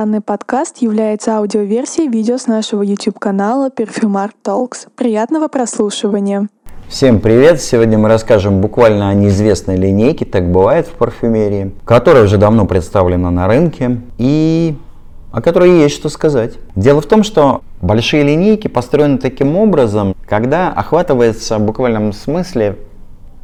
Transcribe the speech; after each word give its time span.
Данный 0.00 0.22
подкаст 0.22 0.78
является 0.78 1.36
аудиоверсией 1.36 2.08
видео 2.08 2.38
с 2.38 2.46
нашего 2.46 2.80
YouTube-канала 2.80 3.68
Perfumart 3.68 4.30
Talks. 4.42 4.88
Приятного 4.96 5.48
прослушивания! 5.48 6.48
Всем 6.88 7.20
привет! 7.20 7.60
Сегодня 7.60 7.98
мы 7.98 8.08
расскажем 8.08 8.62
буквально 8.62 9.10
о 9.10 9.14
неизвестной 9.14 9.76
линейке, 9.76 10.24
так 10.24 10.50
бывает 10.50 10.86
в 10.86 10.92
парфюмерии, 10.92 11.74
которая 11.84 12.24
уже 12.24 12.38
давно 12.38 12.64
представлена 12.64 13.30
на 13.30 13.46
рынке 13.46 14.00
и 14.16 14.74
о 15.32 15.42
которой 15.42 15.82
есть 15.82 15.96
что 15.96 16.08
сказать. 16.08 16.54
Дело 16.74 17.02
в 17.02 17.06
том, 17.06 17.22
что 17.22 17.60
большие 17.82 18.22
линейки 18.22 18.68
построены 18.68 19.18
таким 19.18 19.54
образом, 19.54 20.16
когда 20.26 20.72
охватывается 20.72 21.58
в 21.58 21.60
буквальном 21.60 22.14
смысле 22.14 22.78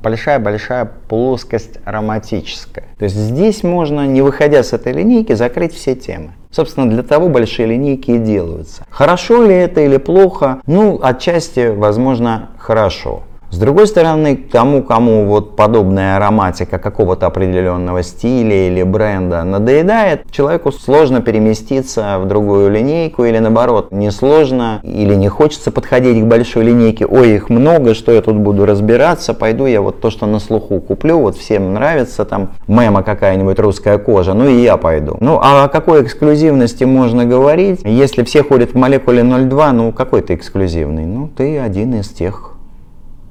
большая-большая 0.06 0.88
плоскость 1.08 1.80
ароматическая. 1.84 2.84
То 2.96 3.06
есть 3.06 3.16
здесь 3.16 3.64
можно, 3.64 4.06
не 4.06 4.22
выходя 4.22 4.62
с 4.62 4.72
этой 4.72 4.92
линейки, 4.92 5.32
закрыть 5.32 5.74
все 5.74 5.96
темы. 5.96 6.30
Собственно, 6.52 6.88
для 6.88 7.02
того 7.02 7.28
большие 7.28 7.66
линейки 7.66 8.12
и 8.12 8.18
делаются. 8.18 8.84
Хорошо 8.88 9.42
ли 9.44 9.52
это 9.52 9.80
или 9.80 9.96
плохо? 9.96 10.60
Ну, 10.64 11.00
отчасти, 11.02 11.74
возможно, 11.74 12.50
хорошо. 12.56 13.24
С 13.50 13.58
другой 13.58 13.86
стороны, 13.86 14.36
тому, 14.36 14.82
кому 14.82 15.24
вот 15.24 15.56
подобная 15.56 16.16
ароматика 16.16 16.78
какого-то 16.78 17.26
определенного 17.26 18.02
стиля 18.02 18.68
или 18.68 18.82
бренда 18.82 19.44
надоедает, 19.44 20.30
человеку 20.30 20.72
сложно 20.72 21.22
переместиться 21.22 22.18
в 22.18 22.26
другую 22.26 22.70
линейку 22.70 23.24
или 23.24 23.38
наоборот, 23.38 23.92
не 23.92 24.10
сложно 24.10 24.80
или 24.82 25.14
не 25.14 25.28
хочется 25.28 25.70
подходить 25.70 26.22
к 26.22 26.26
большой 26.26 26.64
линейке. 26.64 27.06
Ой, 27.06 27.36
их 27.36 27.48
много, 27.48 27.94
что 27.94 28.10
я 28.12 28.20
тут 28.20 28.36
буду 28.36 28.66
разбираться, 28.66 29.32
пойду 29.32 29.66
я 29.66 29.80
вот 29.80 30.00
то, 30.00 30.10
что 30.10 30.26
на 30.26 30.40
слуху 30.40 30.80
куплю, 30.80 31.18
вот 31.18 31.36
всем 31.36 31.72
нравится 31.72 32.24
там 32.24 32.50
мема 32.66 33.02
какая-нибудь 33.02 33.58
русская 33.60 33.98
кожа, 33.98 34.34
ну 34.34 34.48
и 34.48 34.60
я 34.60 34.76
пойду. 34.76 35.16
Ну 35.20 35.38
а 35.40 35.64
о 35.64 35.68
какой 35.68 36.02
эксклюзивности 36.02 36.82
можно 36.84 37.24
говорить? 37.24 37.80
Если 37.84 38.24
все 38.24 38.42
ходят 38.42 38.72
в 38.72 38.74
молекуле 38.76 39.22
0,2, 39.22 39.72
ну 39.72 39.92
какой 39.92 40.22
ты 40.22 40.34
эксклюзивный? 40.34 41.06
Ну 41.06 41.28
ты 41.28 41.58
один 41.58 41.94
из 41.94 42.08
тех 42.08 42.55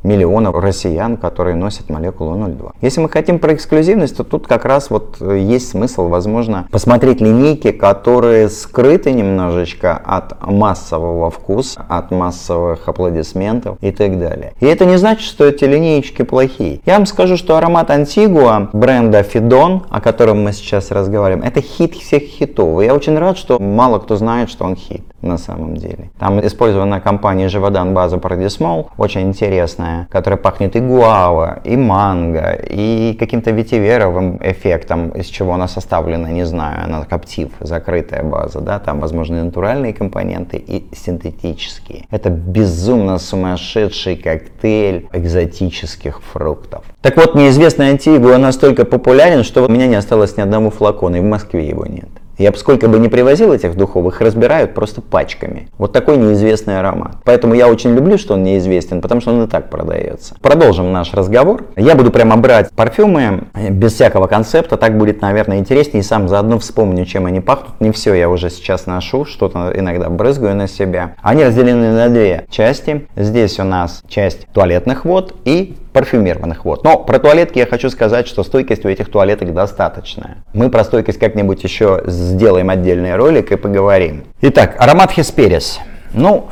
миллионов 0.06 0.56
россиян, 0.56 1.18
которые 1.18 1.56
носят 1.56 1.90
молекулу 1.90 2.36
0,2. 2.36 2.72
Если 2.82 3.02
мы 3.02 3.10
хотим 3.10 3.40
про 3.40 3.54
эксклюзивность, 3.54 4.18
то 4.18 4.24
тут 4.24 4.48
как 4.48 4.66
раз 4.66 4.90
вот 4.90 5.18
э, 5.20 5.40
есть 5.40 5.70
смысл, 5.70 6.08
возможно, 6.08 6.68
посмотреть 6.72 7.22
линейки, 7.22 7.72
которые 7.72 8.50
скрыты 8.50 9.12
немножечко 9.12 9.96
от 9.98 10.42
массового 10.46 11.30
вкуса, 11.30 11.86
от 11.90 12.12
массовых 12.12 12.88
аплодисментов 12.88 13.78
и 13.82 13.92
так 13.92 14.20
далее. 14.20 14.54
И 14.60 14.66
это 14.66 14.86
не 14.86 14.98
значит, 14.98 15.26
что 15.26 15.46
эти 15.46 15.66
линейки 15.66 16.24
плохие. 16.24 16.82
Я 16.86 16.98
вам 16.98 17.06
скажу, 17.06 17.38
что 17.38 17.58
аромат 17.58 17.90
Антигуа 17.90 18.70
бренда 18.74 19.24
Фидон, 19.24 19.86
о 19.90 20.02
котором 20.02 20.44
мы 20.44 20.54
сейчас 20.54 20.92
разговариваем, 20.92 21.44
это 21.44 21.62
хит 21.62 21.96
всех 21.96 22.24
хитов. 22.24 22.82
И 22.82 22.86
я 22.86 22.94
очень 22.94 23.18
рад, 23.18 23.38
что 23.38 23.60
мало 23.60 24.00
кто 24.00 24.16
знает, 24.16 24.50
что 24.50 24.66
он 24.66 24.76
хит 24.76 25.04
на 25.26 25.38
самом 25.38 25.76
деле. 25.76 26.12
Там 26.20 26.46
использована 26.46 27.02
компания 27.02 27.50
Живодан 27.50 27.94
база 27.94 28.18
Парадисмол, 28.18 28.92
очень 28.98 29.22
интересная, 29.22 29.95
которая 30.12 30.38
пахнет 30.38 30.76
и 30.76 30.80
гуава, 30.80 31.60
и 31.64 31.76
манго, 31.78 32.52
и 32.52 33.16
каким-то 33.20 33.52
ветиверовым 33.52 34.40
эффектом, 34.42 35.10
из 35.10 35.28
чего 35.28 35.54
она 35.54 35.68
составлена, 35.68 36.30
не 36.30 36.46
знаю, 36.46 36.84
она 36.86 37.04
коптив, 37.04 37.50
закрытая 37.60 38.24
база, 38.24 38.60
да, 38.62 38.80
там 38.80 39.00
возможны 39.00 39.44
натуральные 39.44 39.94
компоненты 39.94 40.58
и 40.58 40.86
синтетические. 40.96 42.06
Это 42.12 42.30
безумно 42.30 43.18
сумасшедший 43.18 44.16
коктейль 44.16 45.08
экзотических 45.14 46.22
фруктов. 46.22 46.84
Так 47.02 47.18
вот, 47.18 47.36
неизвестный 47.36 47.90
антигуа 47.90 48.38
настолько 48.38 48.86
популярен, 48.86 49.44
что 49.44 49.64
у 49.64 49.70
меня 49.70 49.88
не 49.88 49.96
осталось 49.96 50.38
ни 50.38 50.42
одного 50.42 50.70
флакона, 50.72 51.18
и 51.18 51.20
в 51.20 51.26
Москве 51.26 51.68
его 51.68 51.86
нет. 51.86 52.10
Я 52.38 52.52
бы 52.52 52.58
сколько 52.58 52.88
бы 52.88 53.00
не 53.00 53.08
привозил 53.08 53.54
этих 53.54 53.76
духов, 53.76 54.06
их 54.08 54.22
разбирают 54.22 54.74
просто 54.74 55.02
пачками. 55.02 55.70
Вот 55.78 55.94
такой 55.94 56.18
неизвестный 56.18 56.80
аромат. 56.80 57.18
Поэтому 57.24 57.54
я 57.54 57.68
очень 57.70 57.96
люблю, 57.96 58.18
что 58.18 58.34
он 58.34 58.44
неизвестен, 58.44 59.02
потому 59.02 59.22
что 59.22 59.32
он 59.32 59.44
и 59.44 59.48
так 59.48 59.70
продается. 59.70 60.36
Продолжим 60.42 60.92
наш 60.92 61.14
разговор. 61.14 61.66
Я 61.76 61.96
буду 61.96 62.12
прямо 62.12 62.36
брать 62.38 62.72
парфюмы 62.72 63.46
без 63.70 63.94
всякого 63.94 64.28
концепта, 64.28 64.78
так 64.78 64.98
будет, 64.98 65.22
наверное, 65.22 65.60
интереснее. 65.60 66.02
И 66.02 66.04
сам 66.04 66.28
заодно 66.28 66.60
вспомню, 66.60 67.06
чем 67.06 67.26
они 67.26 67.40
пахнут. 67.40 67.80
Не 67.80 67.92
все 67.92 68.14
я 68.14 68.30
уже 68.30 68.50
сейчас 68.50 68.86
ношу, 68.86 69.26
что-то 69.26 69.72
иногда 69.74 70.10
брызгаю 70.10 70.56
на 70.56 70.68
себя. 70.68 71.16
Они 71.22 71.44
разделены 71.44 71.94
на 71.94 72.10
две 72.10 72.46
части. 72.50 73.08
Здесь 73.16 73.60
у 73.60 73.64
нас 73.64 74.04
часть 74.08 74.48
туалетных 74.54 75.06
вод 75.06 75.34
и 75.46 75.76
парфюмированных 75.96 76.66
вод. 76.66 76.84
Но 76.84 76.98
про 76.98 77.20
туалетки 77.20 77.58
я 77.58 77.66
хочу 77.66 77.90
сказать, 77.90 78.28
что 78.28 78.44
стойкость 78.44 78.84
у 78.84 78.90
этих 78.90 79.10
туалеток 79.10 79.54
достаточная. 79.54 80.44
Мы 80.54 80.70
про 80.70 80.84
стойкость 80.84 81.20
как-нибудь 81.20 81.64
еще 81.64 82.04
сделаем 82.06 82.70
отдельный 82.70 83.16
ролик 83.16 83.54
и 83.54 83.56
поговорим. 83.56 84.26
Итак, 84.42 84.76
аромат 84.78 85.12
Хесперис. 85.12 85.80
Ну, 86.12 86.50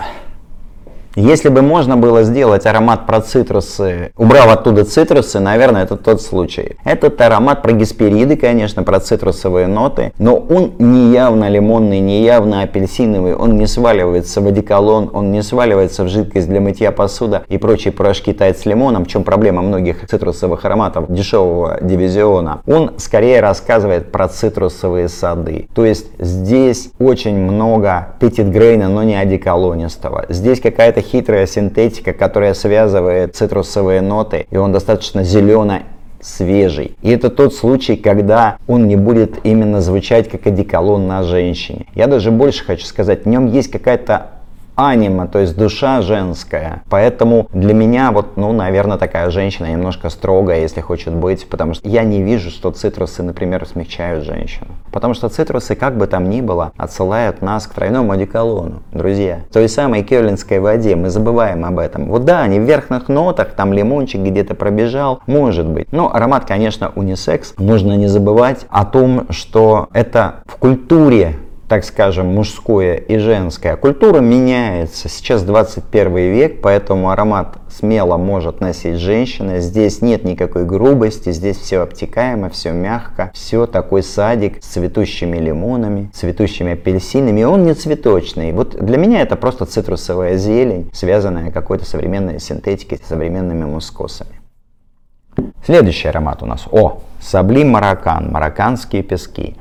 если 1.16 1.50
бы 1.50 1.62
можно 1.62 1.96
было 1.96 2.24
сделать 2.24 2.66
аромат 2.66 3.06
про 3.06 3.22
цитрусы, 3.22 4.12
убрав 4.18 4.52
оттуда 4.52 4.84
цитрусы, 4.84 5.40
наверное, 5.40 5.84
это 5.84 5.96
тот 5.96 6.22
случай. 6.22 6.78
Этот 6.84 7.22
аромат 7.22 7.62
про 7.62 7.74
геспериды, 7.74 8.36
конечно, 8.36 8.84
про 8.84 9.00
цитрусовые 9.00 9.68
ноты, 9.68 10.12
но 10.18 10.36
он 10.36 10.74
не 10.80 11.12
явно 11.12 11.50
лимонный, 11.50 12.00
не 12.00 12.24
явно 12.24 12.64
апельсиновый, 12.64 13.36
он 13.36 13.58
не 13.58 13.68
сваливается 13.68 14.42
в 14.42 14.48
одеколон, 14.48 15.12
он 15.14 15.32
не 15.32 15.44
сваливается 15.44 16.04
в 16.04 16.08
жидкость 16.08 16.50
для 16.50 16.62
мытья 16.62 16.92
посуда 16.92 17.44
и 17.48 17.58
прочие 17.58 17.94
порошки 17.94 18.34
тает 18.34 18.58
с 18.58 18.66
лимоном, 18.66 19.06
в 19.06 19.08
чем 19.08 19.24
проблема 19.24 19.62
многих 19.62 20.08
цитрусовых 20.08 20.66
ароматов 20.66 21.14
дешевого 21.14 21.78
дивизиона. 21.82 22.62
Он 22.66 22.94
скорее 22.98 23.40
рассказывает 23.40 24.12
про 24.12 24.28
цитрусовые 24.28 25.10
сады. 25.10 25.68
То 25.76 25.86
есть 25.86 26.08
здесь 26.18 26.90
очень 27.00 27.38
много 27.38 28.16
петитгрейна, 28.20 28.90
но 28.90 29.04
не 29.04 29.16
одеколонистого. 29.16 30.26
Здесь 30.30 30.60
какая-то 30.60 31.03
хитрая 31.04 31.46
синтетика, 31.46 32.14
которая 32.14 32.56
связывает 32.56 33.36
цитрусовые 33.36 34.02
ноты, 34.02 34.48
и 34.50 34.58
он 34.58 34.72
достаточно 34.72 35.24
зелено 35.24 35.84
свежий. 36.22 36.96
И 37.02 37.12
это 37.12 37.30
тот 37.30 37.54
случай, 37.54 37.96
когда 37.96 38.58
он 38.68 38.88
не 38.88 38.96
будет 38.96 39.46
именно 39.46 39.82
звучать 39.82 40.30
как 40.30 40.48
одеколон 40.48 41.08
на 41.08 41.24
женщине. 41.24 41.86
Я 41.96 42.08
даже 42.08 42.32
больше 42.32 42.64
хочу 42.64 42.86
сказать, 42.86 43.26
в 43.26 43.30
нем 43.30 43.48
есть 43.48 43.70
какая-то 43.70 44.32
анима, 44.76 45.28
то 45.28 45.40
есть 45.40 45.58
душа 45.58 46.02
женская. 46.02 46.84
Поэтому 46.90 47.48
для 47.54 47.74
меня 47.74 48.12
вот, 48.12 48.38
ну, 48.38 48.52
наверное, 48.52 48.98
такая 48.98 49.30
женщина 49.30 49.72
немножко 49.72 50.10
строгая, 50.10 50.62
если 50.62 50.82
хочет 50.82 51.14
быть, 51.14 51.48
потому 51.48 51.74
что 51.74 51.88
я 51.88 52.04
не 52.04 52.22
вижу, 52.22 52.50
что 52.50 52.72
цитрусы, 52.72 53.24
например, 53.24 53.66
смягчают 53.66 54.26
женщину. 54.26 54.68
Потому 54.92 55.14
что 55.14 55.30
цитрусы, 55.30 55.76
как 55.76 55.98
бы 55.98 56.08
там 56.08 56.30
ни 56.30 56.42
было, 56.42 56.72
отсылают 56.78 57.42
нас 57.42 57.68
к 57.68 57.74
тройному 57.74 58.12
одеколону, 58.12 58.84
друзья. 58.92 59.42
Той 59.52 59.70
самой 59.70 60.04
керлинской 60.04 60.60
воде, 60.60 60.96
мы 60.96 61.10
забываем 61.10 61.66
об 61.66 61.80
этом. 61.80 62.08
Вот 62.10 62.26
да, 62.26 62.42
они 62.42 62.60
в 62.60 62.64
верхних 62.64 63.10
нотах, 63.10 63.54
там 63.54 63.74
лимончик 63.74 64.22
где-то 64.22 64.56
пробежал, 64.56 65.22
может 65.28 65.68
быть. 65.68 65.92
Но 65.92 66.14
аромат, 66.14 66.46
конечно, 66.46 66.92
унисекс. 66.96 67.54
Нужно 67.58 67.94
не 67.94 68.08
забывать 68.08 68.66
о 68.70 68.86
том, 68.86 69.28
что 69.30 69.88
это 69.94 70.44
в 70.46 70.58
культуре 70.58 71.36
так 71.74 71.86
скажем, 71.86 72.28
мужское 72.28 72.98
и 72.98 73.18
женское. 73.18 73.76
Культура 73.78 74.20
меняется. 74.20 75.10
Сейчас 75.10 75.42
21 75.42 76.16
век, 76.16 76.62
поэтому 76.62 77.10
аромат 77.10 77.58
смело 77.68 78.18
может 78.18 78.62
носить 78.62 78.98
женщина. 78.98 79.60
Здесь 79.60 80.04
нет 80.04 80.24
никакой 80.24 80.66
грубости, 80.66 81.32
здесь 81.32 81.58
все 81.58 81.80
обтекаемо, 81.80 82.52
все 82.52 82.74
мягко. 82.74 83.32
Все 83.34 83.66
такой 83.66 84.04
садик 84.04 84.64
с 84.64 84.68
цветущими 84.68 85.38
лимонами, 85.38 86.12
цветущими 86.14 86.74
апельсинами. 86.74 87.40
И 87.40 87.44
он 87.44 87.64
не 87.64 87.74
цветочный. 87.74 88.52
Вот 88.52 88.76
для 88.76 89.00
меня 89.00 89.24
это 89.24 89.36
просто 89.36 89.66
цитрусовая 89.66 90.38
зелень, 90.38 90.92
связанная 90.94 91.50
какой-то 91.50 91.86
современной 91.86 92.40
синтетикой, 92.40 93.00
современными 93.04 93.66
мускосами. 93.66 94.40
Следующий 95.66 96.08
аромат 96.08 96.44
у 96.44 96.46
нас. 96.46 96.68
О, 96.70 97.02
Саблим 97.20 97.72
Маракан, 97.72 98.32
марокканские 98.32 99.02
пески 99.02 99.56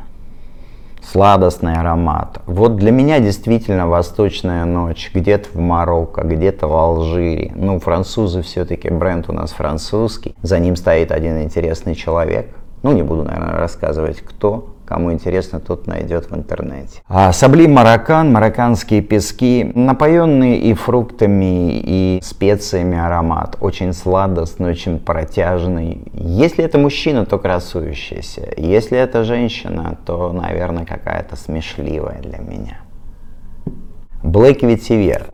сладостный 1.04 1.74
аромат. 1.74 2.40
Вот 2.46 2.76
для 2.76 2.90
меня 2.90 3.20
действительно 3.20 3.86
восточная 3.86 4.64
ночь, 4.64 5.10
где-то 5.12 5.48
в 5.52 5.58
Марокко, 5.58 6.22
где-то 6.22 6.66
в 6.66 6.74
Алжире. 6.74 7.52
Ну, 7.54 7.78
французы 7.80 8.42
все-таки, 8.42 8.88
бренд 8.90 9.28
у 9.28 9.32
нас 9.32 9.52
французский. 9.52 10.34
За 10.42 10.58
ним 10.58 10.76
стоит 10.76 11.12
один 11.12 11.42
интересный 11.42 11.94
человек. 11.94 12.54
Ну, 12.82 12.92
не 12.92 13.02
буду, 13.02 13.22
наверное, 13.24 13.56
рассказывать, 13.58 14.20
кто. 14.20 14.71
Кому 14.92 15.10
интересно, 15.10 15.58
тот 15.58 15.86
найдет 15.86 16.30
в 16.30 16.36
интернете. 16.36 17.00
А 17.08 17.32
Сабли 17.32 17.66
Мароккан, 17.66 18.30
марокканские 18.30 19.00
пески, 19.00 19.72
напоенные 19.74 20.58
и 20.58 20.74
фруктами, 20.74 21.78
и 21.78 22.20
специями 22.22 22.98
аромат. 22.98 23.56
Очень 23.62 23.94
сладостный, 23.94 24.68
очень 24.68 24.98
протяжный. 24.98 26.02
Если 26.12 26.62
это 26.62 26.76
мужчина, 26.76 27.24
то 27.24 27.38
красующийся. 27.38 28.52
Если 28.58 28.98
это 28.98 29.24
женщина, 29.24 29.96
то, 30.04 30.30
наверное, 30.30 30.84
какая-то 30.84 31.36
смешливая 31.36 32.20
для 32.20 32.40
меня. 32.40 32.80
Блэк 34.22 34.60
Ветивер. 34.60 35.24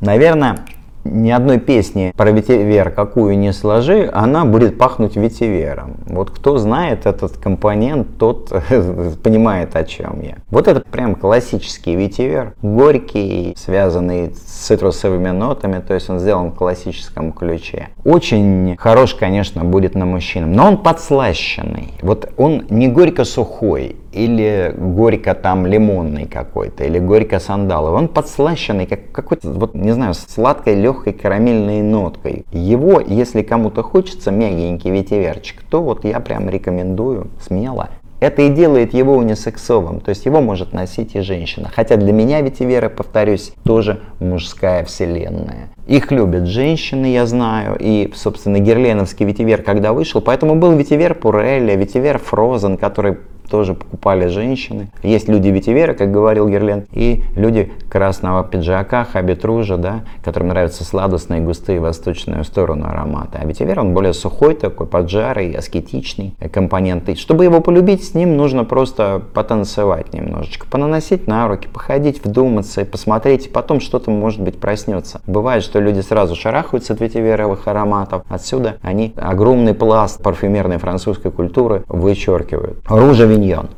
Наверное, 0.00 0.60
ни 1.04 1.30
одной 1.30 1.58
песни 1.58 2.12
про 2.16 2.30
ветивер, 2.30 2.90
какую 2.90 3.38
не 3.38 3.52
сложи, 3.52 4.10
она 4.12 4.44
будет 4.44 4.78
пахнуть 4.78 5.16
ветивером. 5.16 5.96
Вот 6.06 6.30
кто 6.30 6.58
знает 6.58 7.06
этот 7.06 7.36
компонент, 7.36 8.18
тот 8.18 8.48
понимает, 9.22 9.76
о 9.76 9.84
чем 9.84 10.20
я. 10.22 10.36
Вот 10.50 10.68
это 10.68 10.80
прям 10.80 11.14
классический 11.14 11.94
ветивер, 11.94 12.54
горький, 12.62 13.54
связанный 13.56 14.34
с 14.34 14.66
цитрусовыми 14.66 15.30
нотами, 15.30 15.80
то 15.80 15.94
есть 15.94 16.08
он 16.10 16.18
сделан 16.18 16.50
в 16.50 16.54
классическом 16.54 17.32
ключе. 17.32 17.88
Очень 18.04 18.76
хорош, 18.78 19.14
конечно, 19.14 19.64
будет 19.64 19.94
на 19.94 20.06
мужчинам, 20.06 20.52
но 20.52 20.66
он 20.68 20.78
подслащенный. 20.78 21.92
Вот 22.02 22.32
он 22.36 22.64
не 22.70 22.88
горько-сухой, 22.88 23.96
или 24.14 24.74
горько 24.76 25.34
там 25.34 25.66
лимонный 25.66 26.26
какой-то, 26.26 26.84
или 26.84 26.98
горько 26.98 27.40
сандаловый. 27.40 27.98
Он 27.98 28.08
подслащенный, 28.08 28.86
как 28.86 29.10
какой-то, 29.12 29.50
вот 29.50 29.74
не 29.74 29.92
знаю, 29.92 30.14
сладкой, 30.14 30.74
легкой 30.74 31.12
карамельной 31.12 31.82
ноткой. 31.82 32.44
Его, 32.52 33.00
если 33.00 33.42
кому-то 33.42 33.82
хочется 33.82 34.30
мягенький 34.30 34.90
ветиверчик, 34.90 35.62
то 35.68 35.82
вот 35.82 36.04
я 36.04 36.20
прям 36.20 36.48
рекомендую 36.48 37.28
смело. 37.40 37.88
Это 38.20 38.40
и 38.40 38.48
делает 38.48 38.94
его 38.94 39.16
унисексовым, 39.16 40.00
то 40.00 40.08
есть 40.08 40.24
его 40.24 40.40
может 40.40 40.72
носить 40.72 41.14
и 41.14 41.20
женщина. 41.20 41.70
Хотя 41.74 41.96
для 41.96 42.10
меня 42.10 42.40
ветивера, 42.40 42.88
повторюсь, 42.88 43.52
тоже 43.64 44.00
мужская 44.18 44.82
вселенная. 44.84 45.68
Их 45.86 46.10
любят 46.10 46.46
женщины, 46.46 47.12
я 47.12 47.26
знаю, 47.26 47.76
и, 47.78 48.10
собственно, 48.14 48.60
герленовский 48.60 49.26
ветивер 49.26 49.62
когда 49.62 49.92
вышел, 49.92 50.22
поэтому 50.22 50.54
был 50.54 50.72
ветивер 50.72 51.14
Пурелли, 51.14 51.76
ветивер 51.76 52.18
Фрозен, 52.18 52.78
который 52.78 53.18
тоже 53.48 53.74
покупали 53.74 54.26
женщины. 54.26 54.88
Есть 55.02 55.28
люди 55.28 55.48
ветивера, 55.48 55.94
как 55.94 56.10
говорил 56.10 56.48
Герлен, 56.48 56.86
и 56.92 57.22
люди 57.36 57.72
красного 57.88 58.44
пиджака, 58.44 59.04
хабитружа, 59.04 59.76
да, 59.76 60.00
которым 60.24 60.48
нравятся 60.48 60.84
сладостные, 60.84 61.40
густые 61.40 61.80
восточную 61.80 62.44
сторону 62.44 62.86
аромата. 62.86 63.38
А 63.40 63.46
ветивер, 63.46 63.80
он 63.80 63.94
более 63.94 64.12
сухой 64.12 64.54
такой, 64.54 64.86
поджарый, 64.86 65.52
аскетичный 65.52 66.34
компонент. 66.52 67.08
И 67.08 67.14
чтобы 67.14 67.44
его 67.44 67.60
полюбить, 67.60 68.04
с 68.04 68.14
ним 68.14 68.36
нужно 68.36 68.64
просто 68.64 69.22
потанцевать 69.34 70.12
немножечко, 70.12 70.66
понаносить 70.68 71.26
на 71.26 71.48
руки, 71.48 71.68
походить, 71.68 72.24
вдуматься 72.24 72.82
и 72.82 72.84
посмотреть, 72.84 73.46
и 73.46 73.50
потом 73.50 73.80
что-то, 73.80 74.10
может 74.10 74.40
быть, 74.40 74.58
проснется. 74.58 75.20
Бывает, 75.26 75.62
что 75.62 75.80
люди 75.80 76.00
сразу 76.00 76.34
шарахаются 76.34 76.94
от 76.94 77.00
ветиверовых 77.00 77.68
ароматов. 77.68 78.22
Отсюда 78.28 78.76
они 78.82 79.14
огромный 79.16 79.74
пласт 79.74 80.22
парфюмерной 80.22 80.78
французской 80.78 81.30
культуры 81.30 81.84
вычеркивают. 81.88 82.78
Rouge 82.88 83.26
Avignon. 83.34 83.68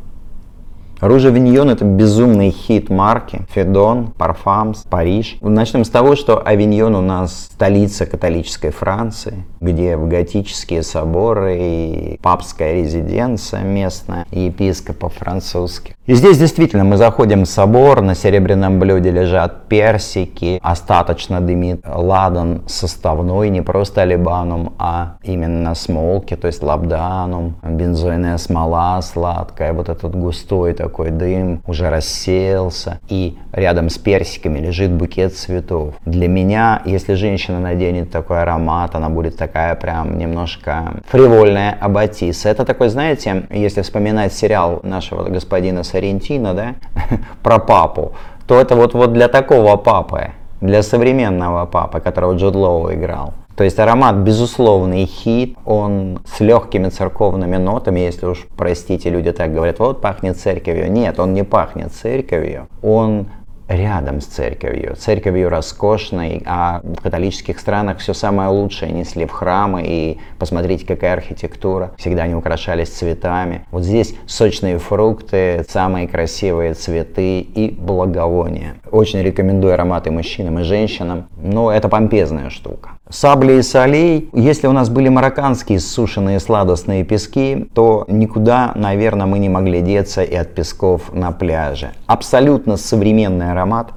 Rouge 1.01 1.29
Avignon 1.29 1.69
это 1.69 1.85
безумный 1.85 2.51
хит 2.51 2.89
марки. 2.89 3.43
Phaedon, 3.51 4.13
Parfums, 4.17 4.85
Paris. 4.89 5.37
Начнем 5.43 5.85
с 5.85 5.91
того, 5.91 6.17
что 6.17 6.41
Авиньон 6.43 6.95
у 6.95 7.03
нас 7.03 7.51
столица 7.53 8.07
католической 8.07 8.71
Франции, 8.71 9.45
где 9.61 9.99
в 9.99 10.09
готические 10.09 10.83
соборы 10.83 11.59
и 11.59 12.19
папская 12.23 12.77
резиденция 12.77 13.61
местная, 13.61 14.27
и 14.31 14.47
епископов 14.47 15.13
французских. 15.15 15.95
И 16.07 16.15
здесь 16.15 16.39
действительно 16.39 16.85
мы 16.85 16.97
заходим 16.97 17.43
в 17.45 17.49
собор, 17.49 18.01
на 18.01 18.15
серебряном 18.15 18.79
блюде 18.79 19.11
лежат 19.11 19.67
персики, 19.67 20.61
остаточно 20.63 21.41
дымит 21.41 21.81
ладан 21.85 22.63
составной, 22.69 23.51
не 23.51 23.61
просто 23.61 24.03
олибанум, 24.03 24.75
а 24.79 25.17
именно 25.25 25.75
смолки, 25.75 26.37
то 26.37 26.47
есть 26.47 26.63
лабданум, 26.63 27.57
бензойная 27.63 28.39
смола 28.39 29.03
сладкая, 29.03 29.73
вот 29.73 29.89
этот 29.89 30.15
густой 30.15 30.75
такой 30.75 30.86
дым 30.89 31.63
уже 31.67 31.91
рассеялся, 31.91 32.99
и 33.09 33.37
рядом 33.53 33.89
с 33.91 33.99
персиками 33.99 34.59
лежит 34.59 34.91
букет 34.93 35.37
цветов. 35.37 35.95
Для 36.05 36.29
меня, 36.29 36.83
если 36.85 37.15
женщина 37.15 37.61
наденет 37.61 38.11
такой 38.11 38.43
аромат, 38.43 38.95
она 38.95 39.09
будет 39.09 39.37
такая 39.37 39.75
прям 39.75 40.19
немножко 40.19 41.03
фривольная 41.09 41.77
абатиса. 41.81 42.49
Это 42.49 42.65
такой, 42.65 42.89
знаете, 42.89 43.47
если 43.51 43.83
вспоминать 43.83 44.33
сериал 44.33 44.81
нашего 44.83 45.25
господина 45.29 45.83
Сарентино, 45.83 46.55
да, 46.55 46.75
про 47.43 47.59
папу, 47.59 48.13
то 48.47 48.61
это 48.61 48.77
вот, 48.77 48.95
вот 48.95 49.13
для 49.13 49.29
такого 49.29 49.77
папы, 49.77 50.33
для 50.61 50.83
современного 50.83 51.67
папы, 51.67 52.01
которого 52.01 52.35
Джуд 52.35 52.55
Лоу 52.55 52.93
играл. 52.93 53.35
То 53.57 53.65
есть 53.65 53.79
аромат 53.79 54.17
безусловный 54.17 55.07
хит, 55.07 55.57
он 55.65 56.21
с 56.27 56.41
легкими 56.41 56.91
церковными 56.91 57.57
нотами, 57.57 58.01
если 58.01 58.27
уж, 58.27 58.47
простите, 58.55 59.09
люди 59.09 59.33
так 59.33 59.55
говорят, 59.55 59.79
вот 59.79 60.03
пахнет 60.03 60.37
церковью. 60.37 60.93
Нет, 60.93 61.19
он 61.19 61.33
не 61.33 61.43
пахнет 61.43 61.93
церковью, 61.93 62.69
он 62.83 63.29
рядом 63.69 64.21
с 64.21 64.27
церковью. 64.27 64.95
Церковью 64.97 65.49
роскошной, 65.49 66.43
а 66.47 66.81
в 66.83 67.01
католических 67.03 67.59
странах 67.59 67.99
все 67.99 68.15
самое 68.15 68.49
лучшее 68.49 68.93
несли 68.93 69.27
в 69.27 69.33
храмы. 69.33 69.83
И 69.85 70.19
посмотрите, 70.39 70.87
какая 70.87 71.15
архитектура. 71.15 71.93
Всегда 71.97 72.25
они 72.25 72.35
украшались 72.35 72.91
цветами. 72.91 73.67
Вот 73.71 73.83
здесь 73.83 74.15
сочные 74.27 74.79
фрукты, 74.79 75.65
самые 75.69 76.09
красивые 76.09 76.75
цветы 76.75 77.41
и 77.41 77.71
благовония. 77.71 78.77
Очень 78.97 79.21
рекомендую 79.21 79.75
ароматы 79.75 80.11
мужчинам 80.11 80.61
и 80.61 80.63
женщинам. 80.63 81.27
Но 81.37 81.71
это 81.71 81.91
помпезная 81.91 82.49
штука. 82.49 82.93
Сабли 83.11 83.59
и 83.59 83.63
солей. 83.63 84.31
Если 84.33 84.69
у 84.69 84.73
нас 84.73 84.89
были 84.89 85.11
марокканские 85.11 85.81
сушеные 85.81 86.41
сладостные 86.41 87.05
пески, 87.05 87.69
то 87.75 88.07
никуда, 88.09 88.73
наверное, 88.75 89.27
мы 89.27 89.39
не 89.39 89.51
могли 89.51 89.83
деться 89.83 90.23
и 90.23 90.35
от 90.35 90.55
песков 90.55 91.13
на 91.13 91.31
пляже. 91.31 91.91
Абсолютно 92.07 92.79
современный 92.79 93.53
аромат 93.53 93.89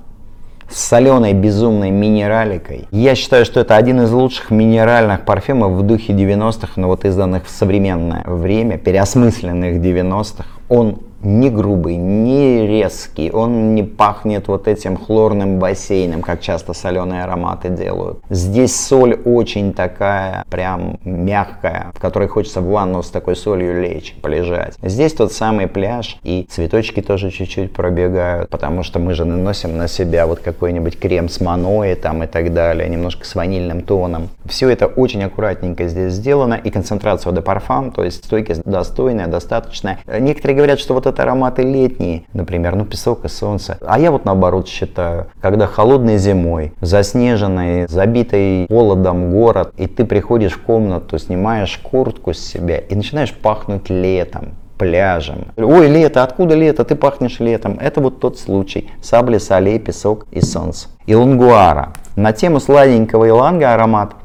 с 0.69 0.77
соленой 0.77 1.31
безумной 1.31 1.91
минераликой. 1.91 2.89
Я 2.91 3.15
считаю, 3.15 3.45
что 3.45 3.61
это 3.61 3.77
один 3.77 4.01
из 4.01 4.11
лучших 4.11 4.51
минеральных 4.51 5.23
парфюмов 5.23 5.71
в 5.71 5.81
духе 5.81 6.11
90-х, 6.11 6.73
но 6.75 6.87
вот 6.87 7.05
изданных 7.05 7.45
в 7.45 7.49
современное 7.49 8.25
время, 8.27 8.77
переосмысленных 8.77 9.77
90-х. 9.77 10.43
Он 10.67 10.99
не 11.21 11.49
грубый, 11.49 11.95
не 11.95 12.67
резкий, 12.67 13.31
он 13.31 13.75
не 13.75 13.83
пахнет 13.83 14.47
вот 14.47 14.67
этим 14.67 14.97
хлорным 14.97 15.59
бассейном, 15.59 16.21
как 16.21 16.41
часто 16.41 16.73
соленые 16.73 17.23
ароматы 17.23 17.69
делают. 17.69 18.19
Здесь 18.29 18.75
соль 18.75 19.19
очень 19.25 19.73
такая, 19.73 20.43
прям 20.49 20.99
мягкая, 21.03 21.91
в 21.93 21.99
которой 21.99 22.27
хочется 22.27 22.61
в 22.61 22.67
ванну 22.67 23.03
с 23.03 23.09
такой 23.09 23.35
солью 23.35 23.81
лечь, 23.81 24.15
полежать. 24.21 24.75
Здесь 24.81 25.13
тот 25.13 25.33
самый 25.33 25.67
пляж, 25.67 26.17
и 26.23 26.47
цветочки 26.49 27.01
тоже 27.01 27.31
чуть-чуть 27.31 27.73
пробегают, 27.73 28.49
потому 28.49 28.83
что 28.83 28.99
мы 28.99 29.13
же 29.13 29.25
наносим 29.25 29.77
на 29.77 29.87
себя 29.87 30.27
вот 30.27 30.39
какой-нибудь 30.39 30.99
крем 30.99 31.29
с 31.29 31.41
маной 31.41 31.95
там 31.95 32.23
и 32.23 32.27
так 32.27 32.53
далее, 32.53 32.87
немножко 32.89 33.25
с 33.25 33.35
ванильным 33.35 33.81
тоном. 33.81 34.29
Все 34.45 34.69
это 34.69 34.87
очень 34.87 35.23
аккуратненько 35.23 35.87
здесь 35.87 36.13
сделано, 36.13 36.53
и 36.55 36.69
концентрация 36.69 37.33
de 37.33 37.43
parfum, 37.43 37.91
то 37.93 38.03
есть 38.03 38.25
стойкость 38.25 38.63
достойная, 38.63 39.27
достаточная. 39.27 39.99
Некоторые 40.07 40.55
говорят, 40.55 40.79
что 40.79 40.93
вот 40.93 41.05
это 41.09 41.23
ароматы 41.23 41.63
летние, 41.63 42.23
например, 42.33 42.75
ну 42.75 42.85
песок 42.85 43.25
и 43.25 43.27
солнце. 43.27 43.77
А 43.85 43.99
я 43.99 44.11
вот 44.11 44.25
наоборот 44.25 44.67
считаю, 44.67 45.27
когда 45.41 45.67
холодной 45.67 46.17
зимой, 46.17 46.73
заснеженный, 46.81 47.87
забитый 47.87 48.67
холодом 48.67 49.31
город, 49.31 49.73
и 49.77 49.87
ты 49.87 50.05
приходишь 50.05 50.53
в 50.53 50.61
комнату, 50.61 51.17
снимаешь 51.17 51.77
куртку 51.77 52.33
с 52.33 52.39
себя 52.39 52.77
и 52.77 52.95
начинаешь 52.95 53.33
пахнуть 53.33 53.89
летом 53.89 54.55
пляжем. 54.79 55.49
Ой, 55.57 55.87
лето, 55.87 56.23
откуда 56.23 56.55
лето? 56.55 56.85
Ты 56.85 56.95
пахнешь 56.95 57.39
летом. 57.39 57.77
Это 57.79 58.01
вот 58.01 58.19
тот 58.19 58.39
случай. 58.39 58.89
Сабли, 59.01 59.37
солей, 59.37 59.77
песок 59.77 60.25
и 60.31 60.41
солнце. 60.41 60.87
Илангуара. 61.05 61.93
На 62.15 62.31
тему 62.31 62.59
сладенького 62.59 63.27
иланга 63.27 63.73
аромат 63.73 64.15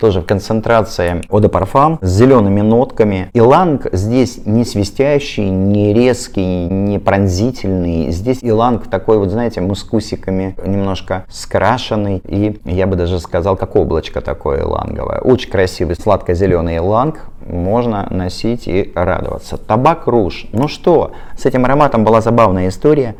тоже 0.00 0.22
в 0.22 0.26
концентрации 0.26 1.20
Parfum 1.28 1.98
с 2.00 2.08
зелеными 2.08 2.62
нотками. 2.62 3.30
Иланг 3.34 3.86
здесь 3.92 4.40
не 4.46 4.64
свистящий, 4.64 5.48
не 5.48 5.92
резкий, 5.92 6.66
не 6.66 6.98
пронзительный. 6.98 8.10
Здесь 8.10 8.38
иланг 8.40 8.88
такой 8.88 9.18
вот, 9.18 9.30
знаете, 9.30 9.60
мускусиками 9.60 10.56
немножко 10.64 11.24
скрашенный. 11.28 12.22
И 12.24 12.58
я 12.64 12.86
бы 12.86 12.96
даже 12.96 13.20
сказал, 13.20 13.56
как 13.56 13.76
облачко 13.76 14.20
такое 14.20 14.62
иланговое. 14.62 15.20
Очень 15.20 15.50
красивый 15.50 15.96
сладко-зеленый 15.96 16.78
иланг. 16.78 17.26
Можно 17.46 18.06
носить 18.10 18.68
и 18.68 18.92
радоваться. 18.94 19.56
Табак 19.56 20.06
руж. 20.06 20.46
Ну 20.52 20.68
что, 20.68 21.12
с 21.36 21.46
этим 21.46 21.64
ароматом 21.64 22.04
была 22.04 22.20
забавная 22.20 22.68
история. 22.68 23.16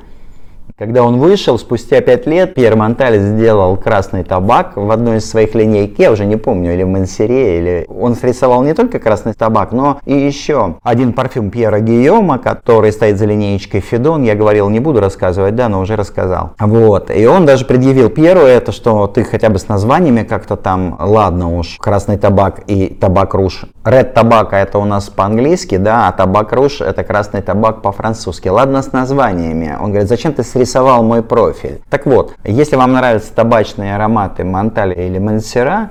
Когда 0.81 1.03
он 1.03 1.19
вышел, 1.19 1.59
спустя 1.59 2.01
пять 2.01 2.27
лет, 2.27 2.55
Пьер 2.55 2.75
Монталь 2.75 3.19
сделал 3.19 3.77
красный 3.77 4.25
табак 4.25 4.79
в 4.79 4.91
одной 4.91 5.19
из 5.19 5.29
своих 5.29 5.55
линеек, 5.55 5.99
я 5.99 6.11
уже 6.11 6.25
не 6.25 6.37
помню, 6.37 6.73
или 6.73 6.85
в 6.85 6.89
Мансере, 6.89 7.59
или... 7.59 7.87
Он 7.91 8.15
срисовал 8.15 8.63
не 8.63 8.73
только 8.73 8.99
красный 8.99 9.35
табак, 9.35 9.73
но 9.73 10.01
и 10.07 10.15
еще 10.15 10.77
один 10.83 11.13
парфюм 11.13 11.51
Пьера 11.51 11.81
Гийома, 11.81 12.39
который 12.39 12.93
стоит 12.93 13.19
за 13.19 13.27
линеечкой 13.27 13.83
Федон, 13.83 14.23
я 14.23 14.35
говорил, 14.35 14.71
не 14.71 14.81
буду 14.81 15.01
рассказывать, 15.01 15.55
да, 15.55 15.69
но 15.69 15.81
уже 15.81 15.97
рассказал. 15.97 16.53
Вот, 16.59 17.11
и 17.15 17.27
он 17.27 17.45
даже 17.45 17.67
предъявил 17.67 18.09
Пьеру 18.09 18.41
это, 18.41 18.73
что 18.73 19.07
ты 19.07 19.23
хотя 19.23 19.51
бы 19.51 19.59
с 19.59 19.69
названиями 19.69 20.23
как-то 20.23 20.57
там, 20.57 20.97
ладно 20.99 21.59
уж, 21.59 21.77
красный 21.79 22.17
табак 22.17 22.63
и 22.69 22.87
табак 22.87 23.35
руж. 23.35 23.67
Red 23.85 24.15
табака 24.15 24.59
это 24.59 24.79
у 24.79 24.87
нас 24.87 25.11
по-английски, 25.11 25.77
да, 25.77 26.09
а 26.09 26.13
табак 26.13 26.55
руж 26.55 26.81
это 26.81 27.05
красный 27.05 27.43
табак 27.43 27.83
по-французски. 27.83 28.49
Ладно 28.49 28.83
с 28.83 28.93
названиями. 28.93 29.77
Он 29.79 29.91
говорит, 29.91 30.09
зачем 30.09 30.33
ты 30.33 30.43
срисовал 30.43 30.70
заинтересовал 30.71 31.03
мой 31.03 31.23
профиль. 31.23 31.83
Так 31.91 32.07
вот, 32.07 32.35
если 32.45 32.77
вам 32.77 32.93
нравятся 32.93 33.35
табачные 33.35 33.97
ароматы 33.97 34.45
Монталь 34.45 34.99
или 34.99 35.19
Монсера, 35.19 35.91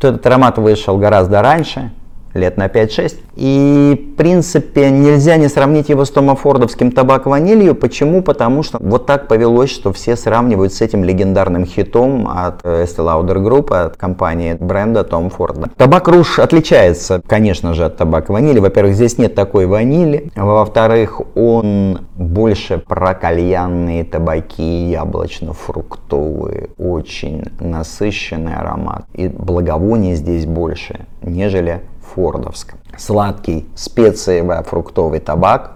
то 0.00 0.08
этот 0.08 0.26
аромат 0.26 0.58
вышел 0.58 0.98
гораздо 0.98 1.42
раньше, 1.42 1.92
лет 2.34 2.56
на 2.56 2.66
5-6. 2.66 3.16
И, 3.36 4.12
в 4.12 4.16
принципе, 4.16 4.90
нельзя 4.90 5.36
не 5.36 5.48
сравнить 5.48 5.88
его 5.88 6.04
с 6.04 6.10
Томофордовским 6.10 6.92
табак 6.92 7.26
ванилью. 7.26 7.74
Почему? 7.74 8.22
Потому 8.22 8.62
что 8.62 8.78
вот 8.80 9.06
так 9.06 9.28
повелось, 9.28 9.70
что 9.70 9.92
все 9.92 10.16
сравнивают 10.16 10.72
с 10.72 10.80
этим 10.80 11.04
легендарным 11.04 11.64
хитом 11.64 12.28
от 12.28 12.62
Estee 12.62 12.98
Lauder 12.98 13.36
Group, 13.36 13.74
от 13.74 13.96
компании 13.96 14.56
бренда 14.58 15.00
Tom 15.00 15.32
Ford. 15.36 15.70
Табак 15.76 16.08
Руж 16.08 16.38
отличается, 16.38 17.22
конечно 17.26 17.74
же, 17.74 17.84
от 17.84 17.96
табака 17.96 18.32
ванили. 18.32 18.58
Во-первых, 18.58 18.94
здесь 18.94 19.18
нет 19.18 19.34
такой 19.34 19.66
ванили. 19.66 20.30
Во-вторых, 20.36 21.20
он 21.34 22.00
больше 22.16 22.78
про 22.78 23.14
кальянные 23.14 24.04
табаки, 24.04 24.90
яблочно-фруктовые. 24.90 26.70
Очень 26.78 27.44
насыщенный 27.60 28.54
аромат. 28.54 29.04
И 29.14 29.28
благовоний 29.28 30.14
здесь 30.14 30.46
больше, 30.46 31.06
нежели 31.22 31.80
фордовском. 32.14 32.78
Сладкий 32.96 33.66
специево-фруктовый 33.74 35.20
табак, 35.20 35.72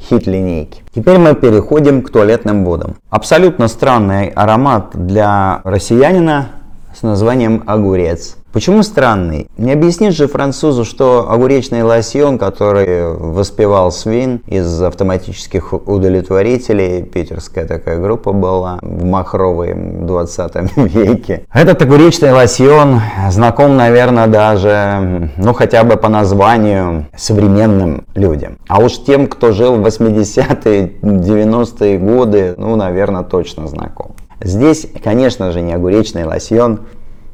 хит 0.00 0.26
линейки. 0.26 0.82
Теперь 0.94 1.18
мы 1.18 1.34
переходим 1.34 2.02
к 2.02 2.10
туалетным 2.10 2.64
водам. 2.64 2.96
Абсолютно 3.10 3.68
странный 3.68 4.28
аромат 4.28 4.90
для 4.94 5.60
россиянина 5.64 6.48
с 6.94 7.02
названием 7.02 7.62
огурец. 7.66 8.36
Почему 8.58 8.82
странный? 8.82 9.46
Не 9.56 9.70
объяснишь 9.70 10.16
же 10.16 10.26
французу, 10.26 10.84
что 10.84 11.30
огуречный 11.30 11.84
лосьон, 11.84 12.38
который 12.38 13.14
воспевал 13.14 13.92
свин 13.92 14.40
из 14.48 14.82
автоматических 14.82 15.72
удовлетворителей, 15.72 17.04
питерская 17.04 17.68
такая 17.68 18.00
группа 18.00 18.32
была 18.32 18.80
в 18.82 19.04
махровой 19.04 19.74
20 19.76 20.76
веке. 20.76 21.46
Этот 21.54 21.82
огуречный 21.82 22.32
лосьон 22.32 23.00
знаком, 23.30 23.76
наверное, 23.76 24.26
даже, 24.26 25.30
ну 25.36 25.54
хотя 25.54 25.84
бы 25.84 25.96
по 25.96 26.08
названию 26.08 27.06
современным 27.16 28.06
людям. 28.16 28.58
А 28.66 28.80
уж 28.80 29.04
тем, 29.04 29.28
кто 29.28 29.52
жил 29.52 29.76
в 29.76 29.86
80-е, 29.86 30.94
90-е 31.00 31.98
годы, 31.98 32.54
ну, 32.58 32.74
наверное, 32.74 33.22
точно 33.22 33.68
знаком. 33.68 34.16
Здесь, 34.40 34.86
конечно 35.02 35.50
же, 35.50 35.60
не 35.60 35.72
огуречный 35.72 36.24
лосьон, 36.24 36.80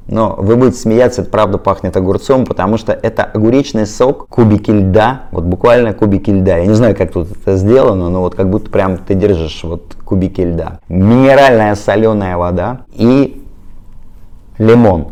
но 0.06 0.34
вы 0.38 0.56
будете 0.56 0.78
смеяться, 0.78 1.22
это 1.22 1.30
правда 1.30 1.58
пахнет 1.58 1.96
огурцом, 1.96 2.44
потому 2.44 2.76
что 2.76 2.92
это 2.92 3.24
огуречный 3.24 3.86
сок, 3.86 4.28
кубики 4.28 4.70
льда, 4.70 5.22
вот 5.30 5.44
буквально 5.44 5.94
кубики 5.94 6.30
льда. 6.30 6.58
Я 6.58 6.66
не 6.66 6.74
знаю, 6.74 6.94
как 6.94 7.12
тут 7.12 7.28
это 7.30 7.56
сделано, 7.56 8.10
но 8.10 8.20
вот 8.20 8.34
как 8.34 8.50
будто 8.50 8.70
прям 8.70 8.98
ты 8.98 9.14
держишь 9.14 9.64
вот 9.64 9.96
кубики 10.04 10.42
льда. 10.42 10.80
Минеральная 10.88 11.74
соленая 11.74 12.36
вода 12.36 12.80
и 12.92 13.42
лимон. 14.58 15.08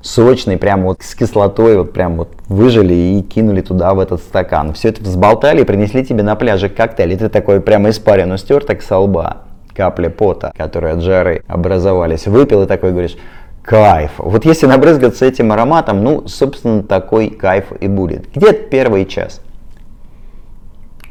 Сочный, 0.00 0.58
прям 0.58 0.82
вот 0.82 1.00
с 1.00 1.14
кислотой, 1.14 1.78
вот 1.78 1.94
прям 1.94 2.16
вот 2.16 2.28
выжили 2.48 2.92
и 2.92 3.22
кинули 3.22 3.62
туда 3.62 3.94
в 3.94 4.00
этот 4.00 4.20
стакан. 4.20 4.74
Все 4.74 4.90
это 4.90 5.02
взболтали 5.02 5.62
и 5.62 5.64
принесли 5.64 6.04
тебе 6.04 6.22
на 6.22 6.36
пляже 6.36 6.68
коктейль. 6.68 7.14
И 7.14 7.16
ты 7.16 7.30
такой 7.30 7.62
прямо 7.62 7.88
испарину 7.88 8.36
стер 8.36 8.64
так 8.64 8.82
со 8.82 8.98
лба 8.98 9.44
капли 9.74 10.08
пота, 10.08 10.52
которые 10.56 10.94
от 10.94 11.00
жары 11.00 11.42
образовались, 11.48 12.26
выпил 12.26 12.62
и 12.62 12.66
такой 12.66 12.92
говоришь, 12.92 13.16
кайф. 13.64 14.12
Вот 14.18 14.44
если 14.44 14.66
набрызгаться 14.66 15.24
этим 15.24 15.50
ароматом, 15.50 16.04
ну, 16.04 16.28
собственно, 16.28 16.82
такой 16.82 17.30
кайф 17.30 17.72
и 17.80 17.88
будет. 17.88 18.30
Где-то 18.34 18.68
первый 18.68 19.06
час. 19.06 19.40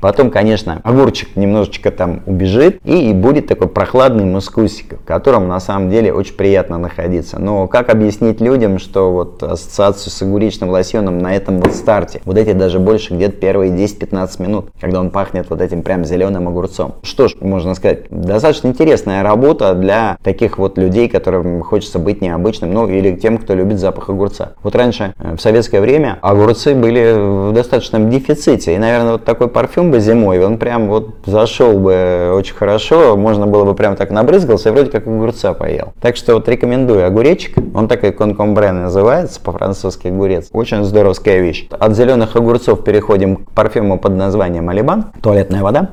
Потом, 0.03 0.31
конечно, 0.31 0.81
огурчик 0.83 1.37
немножечко 1.37 1.89
там 1.89 2.23
убежит 2.25 2.81
и, 2.83 3.09
и 3.09 3.13
будет 3.13 3.47
такой 3.47 3.69
прохладный 3.69 4.25
мускусик, 4.25 4.99
в 4.99 5.05
котором 5.05 5.47
на 5.47 5.61
самом 5.61 5.89
деле 5.89 6.11
очень 6.11 6.33
приятно 6.33 6.77
находиться. 6.77 7.39
Но 7.39 7.69
как 7.69 7.89
объяснить 7.89 8.41
людям, 8.41 8.79
что 8.79 9.13
вот 9.13 9.41
ассоциацию 9.41 10.11
с 10.11 10.21
огуречным 10.21 10.71
лосьоном 10.71 11.19
на 11.19 11.33
этом 11.33 11.61
вот 11.61 11.73
старте, 11.73 12.19
вот 12.25 12.37
эти 12.37 12.51
даже 12.51 12.79
больше 12.79 13.13
где-то 13.13 13.37
первые 13.37 13.71
10-15 13.71 14.41
минут, 14.41 14.71
когда 14.81 14.99
он 14.99 15.09
пахнет 15.09 15.49
вот 15.49 15.61
этим 15.61 15.83
прям 15.83 16.03
зеленым 16.03 16.49
огурцом. 16.49 16.95
Что 17.01 17.29
ж, 17.29 17.35
можно 17.39 17.73
сказать, 17.73 18.09
достаточно 18.09 18.67
интересная 18.67 19.23
работа 19.23 19.73
для 19.73 20.17
таких 20.21 20.57
вот 20.57 20.77
людей, 20.77 21.07
которым 21.07 21.61
хочется 21.61 21.97
быть 21.97 22.19
необычным, 22.19 22.73
ну 22.73 22.89
или 22.89 23.15
тем, 23.15 23.37
кто 23.37 23.53
любит 23.53 23.79
запах 23.79 24.09
огурца. 24.09 24.51
Вот 24.63 24.75
раньше, 24.75 25.13
э, 25.17 25.37
в 25.37 25.39
советское 25.39 25.79
время, 25.79 26.19
огурцы 26.21 26.75
были 26.75 27.13
в 27.49 27.53
достаточном 27.53 28.09
дефиците, 28.09 28.75
и, 28.75 28.77
наверное, 28.77 29.13
вот 29.13 29.23
такой 29.23 29.47
парфюм 29.47 29.92
бы 29.93 29.99
зимой, 29.99 30.43
он 30.43 30.57
прям 30.57 30.87
вот 30.89 31.09
зашел 31.27 31.77
бы 31.77 32.31
очень 32.33 32.55
хорошо, 32.55 33.15
можно 33.15 33.45
было 33.45 33.63
бы 33.63 33.75
прям 33.75 33.95
так 33.95 34.09
набрызгался 34.09 34.69
и 34.69 34.71
вроде 34.71 34.89
как 34.89 35.05
огурца 35.05 35.53
поел. 35.53 35.93
Так 36.01 36.15
что 36.15 36.33
вот 36.33 36.49
рекомендую 36.49 37.05
огуречек, 37.05 37.57
он 37.75 37.87
такой 37.87 38.11
конкомбре 38.11 38.71
называется, 38.71 39.39
по-французски 39.39 40.07
огурец. 40.07 40.49
Очень 40.51 40.83
здоровская 40.83 41.41
вещь. 41.41 41.67
От 41.69 41.95
зеленых 41.95 42.35
огурцов 42.35 42.83
переходим 42.83 43.35
к 43.35 43.51
парфюму 43.51 43.99
под 43.99 44.13
названием 44.13 44.67
Алибан, 44.67 45.11
туалетная 45.21 45.61
вода. 45.61 45.91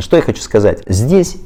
Что 0.00 0.16
я 0.16 0.22
хочу 0.22 0.42
сказать? 0.42 0.82
Здесь 0.86 1.36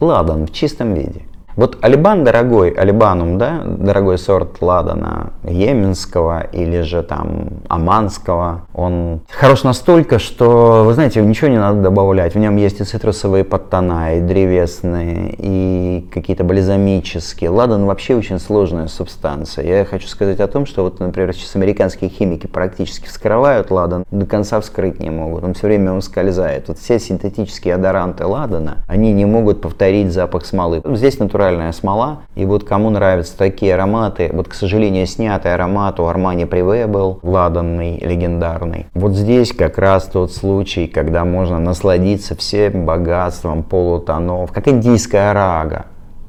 ладан 0.00 0.46
в 0.46 0.52
чистом 0.52 0.94
виде. 0.94 1.22
Вот 1.56 1.78
Алибан 1.80 2.22
дорогой, 2.22 2.68
Алибанум, 2.68 3.38
да, 3.38 3.62
дорогой 3.64 4.18
сорт 4.18 4.60
ладана, 4.60 5.32
йеменского 5.42 6.40
или 6.52 6.82
же 6.82 7.02
там 7.02 7.48
аманского, 7.68 8.66
он 8.74 9.22
хорош 9.30 9.62
настолько, 9.62 10.18
что, 10.18 10.82
вы 10.84 10.92
знаете, 10.92 11.22
ничего 11.22 11.48
не 11.48 11.56
надо 11.56 11.80
добавлять. 11.80 12.34
В 12.34 12.38
нем 12.38 12.56
есть 12.56 12.82
и 12.82 12.84
цитрусовые 12.84 13.42
подтона, 13.42 14.16
и 14.18 14.20
древесные, 14.20 15.34
и 15.38 16.06
какие-то 16.12 16.44
бальзамические. 16.44 17.48
Ладан 17.48 17.86
вообще 17.86 18.16
очень 18.16 18.38
сложная 18.38 18.88
субстанция. 18.88 19.64
Я 19.64 19.86
хочу 19.86 20.08
сказать 20.08 20.40
о 20.40 20.48
том, 20.48 20.66
что 20.66 20.82
вот, 20.82 21.00
например, 21.00 21.32
сейчас 21.32 21.56
американские 21.56 22.10
химики 22.10 22.46
практически 22.46 23.06
вскрывают 23.06 23.70
ладан, 23.70 24.04
до 24.10 24.26
конца 24.26 24.60
вскрыть 24.60 25.00
не 25.00 25.08
могут. 25.08 25.42
Он 25.42 25.54
все 25.54 25.68
время 25.68 25.94
ускользает. 25.94 26.68
Вот 26.68 26.76
все 26.76 27.00
синтетические 27.00 27.76
одоранты 27.76 28.26
ладана, 28.26 28.84
они 28.86 29.14
не 29.14 29.24
могут 29.24 29.62
повторить 29.62 30.12
запах 30.12 30.44
смолы. 30.44 30.82
Здесь 30.84 31.18
натурально 31.18 31.45
натуральная 31.46 31.72
смола. 31.72 32.18
И 32.34 32.44
вот 32.44 32.64
кому 32.64 32.90
нравятся 32.90 33.36
такие 33.36 33.74
ароматы, 33.74 34.30
вот, 34.32 34.48
к 34.48 34.54
сожалению, 34.54 35.06
снятый 35.06 35.54
аромат 35.54 36.00
у 36.00 36.04
Armani 36.04 36.48
Privé 36.48 36.86
был, 36.86 37.20
ладанный, 37.22 37.98
легендарный. 37.98 38.86
Вот 38.94 39.12
здесь 39.12 39.52
как 39.52 39.78
раз 39.78 40.04
тот 40.04 40.32
случай, 40.32 40.86
когда 40.86 41.24
можно 41.24 41.58
насладиться 41.58 42.34
всем 42.36 42.84
богатством 42.84 43.62
полутонов, 43.62 44.52
как 44.52 44.68
индийская 44.68 45.32
рага. 45.32 45.86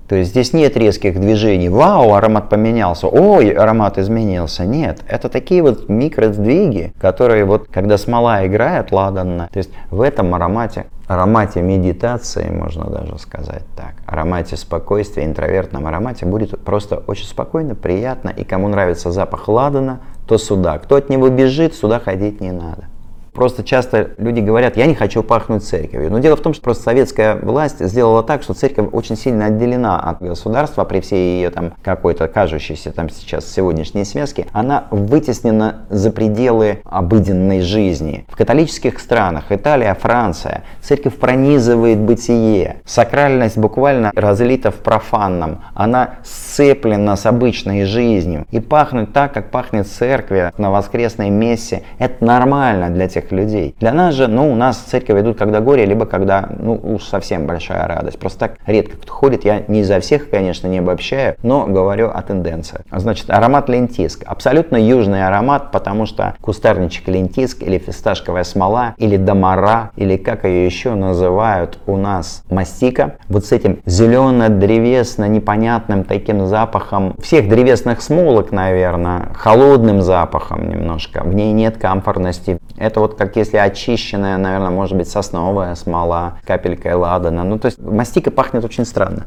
То 0.07 0.15
есть 0.15 0.31
здесь 0.31 0.53
нет 0.53 0.77
резких 0.77 1.19
движений. 1.19 1.69
Вау, 1.69 2.13
аромат 2.13 2.49
поменялся. 2.49 3.07
Ой, 3.07 3.49
аромат 3.49 3.97
изменился. 3.97 4.65
Нет, 4.65 5.01
это 5.07 5.27
такие 5.27 5.61
вот 5.61 5.89
микросдвиги, 5.89 6.93
которые 6.99 7.43
вот, 7.43 7.67
когда 7.67 7.97
смола 7.97 8.45
играет 8.47 8.91
ладанно, 8.91 9.49
то 9.51 9.57
есть 9.57 9.69
в 9.91 10.01
этом 10.01 10.33
аромате, 10.33 10.85
аромате 11.07 11.61
медитации, 11.61 12.49
можно 12.49 12.85
даже 12.85 13.19
сказать 13.19 13.63
так, 13.75 13.95
аромате 14.05 14.55
спокойствия, 14.55 15.25
интровертном 15.25 15.85
аромате 15.87 16.25
будет 16.25 16.57
просто 16.63 17.03
очень 17.07 17.25
спокойно, 17.25 17.75
приятно. 17.75 18.29
И 18.29 18.43
кому 18.45 18.69
нравится 18.69 19.11
запах 19.11 19.47
ладана, 19.49 19.99
то 20.25 20.37
сюда. 20.37 20.77
Кто 20.79 20.95
от 20.95 21.09
него 21.09 21.29
бежит, 21.29 21.75
сюда 21.75 21.99
ходить 21.99 22.39
не 22.39 22.51
надо. 22.51 22.85
Просто 23.37 23.63
часто 23.63 24.09
люди 24.17 24.39
говорят, 24.39 24.77
я 24.77 24.87
не 24.87 24.95
хочу 24.95 25.21
пахнуть 25.21 25.63
церковью. 25.63 26.09
Но 26.11 26.17
дело 26.17 26.35
в 26.35 26.41
том, 26.41 26.55
что 26.55 26.63
просто 26.63 26.85
советская 26.85 27.35
власть 27.35 27.85
сделала 27.85 28.23
так, 28.23 28.41
что 28.41 28.55
церковь 28.55 28.87
очень 28.91 29.15
сильно 29.15 29.45
отделена 29.45 29.99
от 29.99 30.23
государства 30.23 30.85
при 30.85 31.01
всей 31.01 31.35
ее 31.35 31.51
там 31.51 31.73
какой-то 31.83 32.27
кажущейся 32.27 32.91
там 32.91 33.11
сейчас 33.11 33.45
сегодняшней 33.45 34.05
связке. 34.05 34.47
Она 34.53 34.87
вытеснена 34.89 35.85
за 35.91 36.09
пределы 36.09 36.79
обыденной 36.83 37.61
жизни. 37.61 38.25
В 38.27 38.35
католических 38.35 38.99
странах, 38.99 39.51
Италия, 39.51 39.93
Франция, 39.93 40.63
церковь 40.81 41.13
пронизывает 41.17 41.99
бытие. 41.99 42.77
Сакральность 42.85 43.59
буквально 43.59 44.11
разлита 44.15 44.71
в 44.71 44.77
профанном. 44.77 45.61
Она 45.75 46.15
сцеплена 46.23 47.15
с 47.15 47.27
обычной 47.27 47.85
жизнью. 47.85 48.47
И 48.49 48.59
пахнуть 48.59 49.13
так, 49.13 49.31
как 49.31 49.51
пахнет 49.51 49.85
церковь 49.85 50.53
на 50.57 50.71
воскресной 50.71 51.29
мессе, 51.29 51.83
это 51.99 52.25
нормально 52.25 52.89
для 52.89 53.07
тех 53.07 53.26
людей. 53.31 53.75
Для 53.79 53.93
нас 53.93 54.15
же, 54.15 54.27
ну, 54.27 54.51
у 54.51 54.55
нас 54.55 54.77
церковь 54.77 55.21
идут 55.21 55.37
когда 55.37 55.61
горе, 55.61 55.85
либо 55.85 56.05
когда, 56.05 56.49
ну, 56.59 56.75
уж 56.75 57.03
совсем 57.03 57.47
большая 57.47 57.87
радость. 57.87 58.19
Просто 58.19 58.39
так 58.39 58.57
редко 58.65 58.97
кто 58.97 59.11
ходит. 59.11 59.45
Я 59.45 59.63
не 59.67 59.83
за 59.83 59.99
всех, 59.99 60.29
конечно, 60.29 60.67
не 60.67 60.79
обобщаю, 60.79 61.35
но 61.43 61.65
говорю 61.65 62.09
о 62.09 62.21
тенденциях. 62.21 62.81
Значит, 62.91 63.29
аромат 63.29 63.69
лентиск. 63.69 64.23
Абсолютно 64.25 64.77
южный 64.77 65.27
аромат, 65.27 65.71
потому 65.71 66.05
что 66.05 66.35
кустарничек 66.41 67.07
лентиск 67.07 67.63
или 67.63 67.77
фисташковая 67.77 68.43
смола, 68.43 68.95
или 68.97 69.15
домара, 69.17 69.91
или 69.95 70.17
как 70.17 70.43
ее 70.45 70.65
еще 70.65 70.95
называют 70.95 71.77
у 71.87 71.97
нас, 71.97 72.43
мастика. 72.49 73.17
Вот 73.27 73.45
с 73.45 73.51
этим 73.51 73.79
зелено-древесно-непонятным 73.85 76.03
таким 76.03 76.47
запахом 76.47 77.15
всех 77.21 77.47
древесных 77.49 78.01
смолок, 78.01 78.51
наверное, 78.51 79.29
холодным 79.33 80.01
запахом 80.01 80.69
немножко. 80.69 81.23
В 81.23 81.33
ней 81.33 81.53
нет 81.53 81.77
комфортности. 81.77 82.59
Это 82.77 82.99
вот 82.99 83.16
как 83.17 83.35
если 83.35 83.57
очищенная, 83.57 84.37
наверное, 84.37 84.69
может 84.69 84.95
быть 84.95 85.09
сосновая 85.09 85.75
смола, 85.75 86.39
капелькой 86.45 86.93
ладана. 86.93 87.43
Ну, 87.43 87.57
то 87.59 87.67
есть 87.67 87.79
мастика 87.79 88.31
пахнет 88.31 88.63
очень 88.63 88.85
странно. 88.85 89.25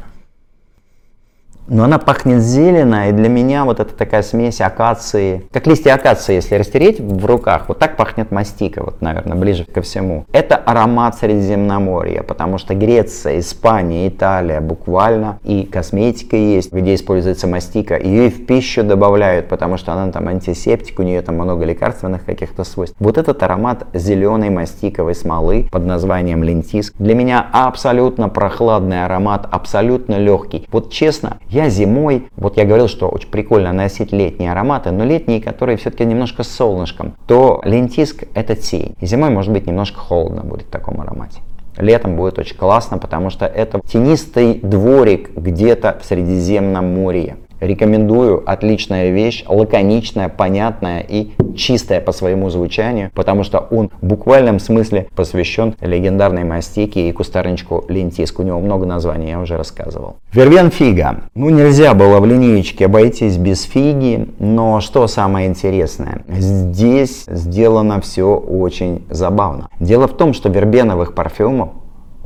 Но 1.71 1.85
она 1.85 2.00
пахнет 2.00 2.43
зелено, 2.43 3.11
и 3.11 3.12
для 3.12 3.29
меня 3.29 3.65
вот 3.65 3.79
это 3.79 3.95
такая 3.95 4.23
смесь 4.23 4.61
акации, 4.61 5.47
как 5.53 5.69
листья 5.69 5.95
акации, 5.95 6.35
если 6.35 6.57
растереть 6.57 6.99
в 6.99 7.25
руках, 7.25 7.67
вот 7.69 7.79
так 7.79 7.97
пахнет 7.97 8.33
мастика, 8.33 8.83
вот, 8.85 9.00
наверное, 9.00 9.37
ближе 9.37 9.65
ко 9.65 9.81
всему. 9.81 10.25
Это 10.33 10.57
аромат 10.57 11.17
Средиземноморья, 11.19 12.25
потому 12.25 12.59
что 12.59 12.75
Греция, 12.75 13.39
Испания, 13.39 14.09
Италия 14.09 14.61
буквально, 14.61 15.39
и 15.45 15.62
косметика 15.62 16.35
есть, 16.35 16.73
где 16.73 16.97
используется 16.97 17.47
мастика, 17.47 17.97
ее 17.97 18.31
в 18.31 18.47
пищу 18.47 18.83
добавляют, 18.83 19.49
потому 19.49 19.77
что 19.77 19.93
она 19.93 20.11
там 20.11 20.27
антисептик, 20.27 20.99
у 20.99 21.03
нее 21.03 21.23
там 21.23 21.37
много 21.37 21.65
лекарственных 21.65 22.25
каких-то 22.25 22.65
свойств. 22.65 22.97
Вот 22.99 23.17
этот 23.17 23.41
аромат 23.45 23.87
зеленой 23.95 24.50
мастиковой 24.50 25.15
смолы 25.15 25.69
под 25.71 25.85
названием 25.87 26.43
лентиск, 26.43 26.95
для 26.99 27.15
меня 27.15 27.47
абсолютно 27.53 28.29
прохладный 28.29 29.05
аромат, 29.05 29.47
абсолютно 29.49 30.19
легкий. 30.19 30.67
Вот 30.73 30.91
честно, 30.91 31.39
я 31.49 31.60
я 31.64 31.71
зимой, 31.71 32.29
вот 32.37 32.57
я 32.57 32.64
говорил, 32.64 32.88
что 32.88 33.09
очень 33.09 33.29
прикольно 33.29 33.73
носить 33.73 34.12
летние 34.12 34.52
ароматы, 34.52 34.90
но 34.90 35.05
летние, 35.05 35.40
которые 35.40 35.76
все-таки 35.76 36.05
немножко 36.05 36.43
с 36.43 36.49
солнышком, 36.49 37.14
то 37.26 37.61
лентиск 37.64 38.25
это 38.35 38.57
тень. 38.57 38.95
И 39.00 39.07
зимой 39.07 39.31
может 39.31 39.52
быть 39.52 39.67
немножко 39.67 39.99
холодно 39.99 40.43
будет 40.43 40.67
в 40.67 40.71
таком 40.71 41.00
аромате. 41.00 41.40
Летом 41.76 42.17
будет 42.17 42.38
очень 42.38 42.57
классно, 42.57 42.99
потому 42.99 43.31
что 43.31 43.47
это 43.47 43.81
тенистый 43.81 44.55
дворик 44.55 45.31
где-то 45.37 45.99
в 46.00 46.05
Средиземном 46.05 46.95
море. 46.95 47.37
Рекомендую, 47.61 48.43
отличная 48.45 49.11
вещь, 49.11 49.45
лаконичная, 49.47 50.29
понятная 50.29 51.00
и 51.00 51.31
чистая 51.57 52.00
по 52.00 52.12
своему 52.12 52.50
звучанию, 52.50 53.11
потому 53.14 53.45
что 53.45 53.59
он 53.59 53.90
в 54.00 54.07
буквальном 54.07 54.59
смысле 54.59 55.09
посвящен 55.14 55.75
легендарной 55.81 56.45
мастике 56.45 57.09
и 57.09 57.12
кустарничку 57.12 57.85
лентиск. 57.88 58.38
У 58.38 58.43
него 58.43 58.61
много 58.61 58.87
названий, 58.87 59.31
я 59.31 59.40
уже 59.40 59.57
рассказывал. 59.57 60.17
Вербен 60.33 60.71
фига. 60.71 61.23
Ну, 61.35 61.50
нельзя 61.50 61.95
было 61.95 62.21
в 62.21 62.26
линеечке 62.26 62.87
обойтись 62.87 63.37
без 63.37 63.62
фиги, 63.62 64.29
но 64.38 64.81
что 64.81 65.07
самое 65.07 65.49
интересное? 65.49 66.23
Здесь 66.29 67.25
сделано 67.26 68.00
все 68.00 68.37
очень 68.37 69.05
забавно. 69.11 69.69
Дело 69.79 70.09
в 70.09 70.17
том, 70.17 70.33
что 70.33 70.49
вербеновых 70.49 71.14
парфюмов 71.14 71.71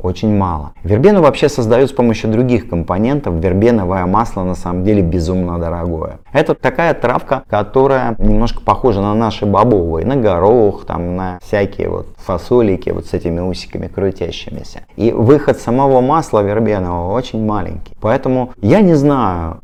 очень 0.05 0.35
мало. 0.35 0.73
Вербену 0.83 1.21
вообще 1.21 1.49
создают 1.49 1.89
с 1.89 1.93
помощью 1.93 2.31
других 2.31 2.69
компонентов. 2.69 3.35
Вербеновое 3.35 4.05
масло 4.05 4.43
на 4.43 4.55
самом 4.55 4.83
деле 4.83 5.01
безумно 5.01 5.59
дорогое. 5.59 6.19
Это 6.31 6.53
такая 6.53 6.93
травка, 6.93 7.43
которая 7.49 8.15
немножко 8.17 8.61
похожа 8.61 9.01
на 9.01 9.13
наши 9.13 9.45
бобовые, 9.45 10.05
на 10.05 10.15
горох, 10.15 10.85
там, 10.85 11.15
на 11.15 11.39
всякие 11.43 11.89
вот 11.89 12.07
фасолики 12.17 12.89
вот 12.89 13.07
с 13.07 13.13
этими 13.13 13.39
усиками 13.39 13.87
крутящимися. 13.87 14.81
И 14.95 15.11
выход 15.11 15.59
самого 15.59 16.01
масла 16.01 16.41
вербенового 16.41 17.13
очень 17.13 17.43
маленький. 17.45 17.95
Поэтому 17.99 18.51
я 18.61 18.81
не 18.81 18.93
знаю, 18.93 19.59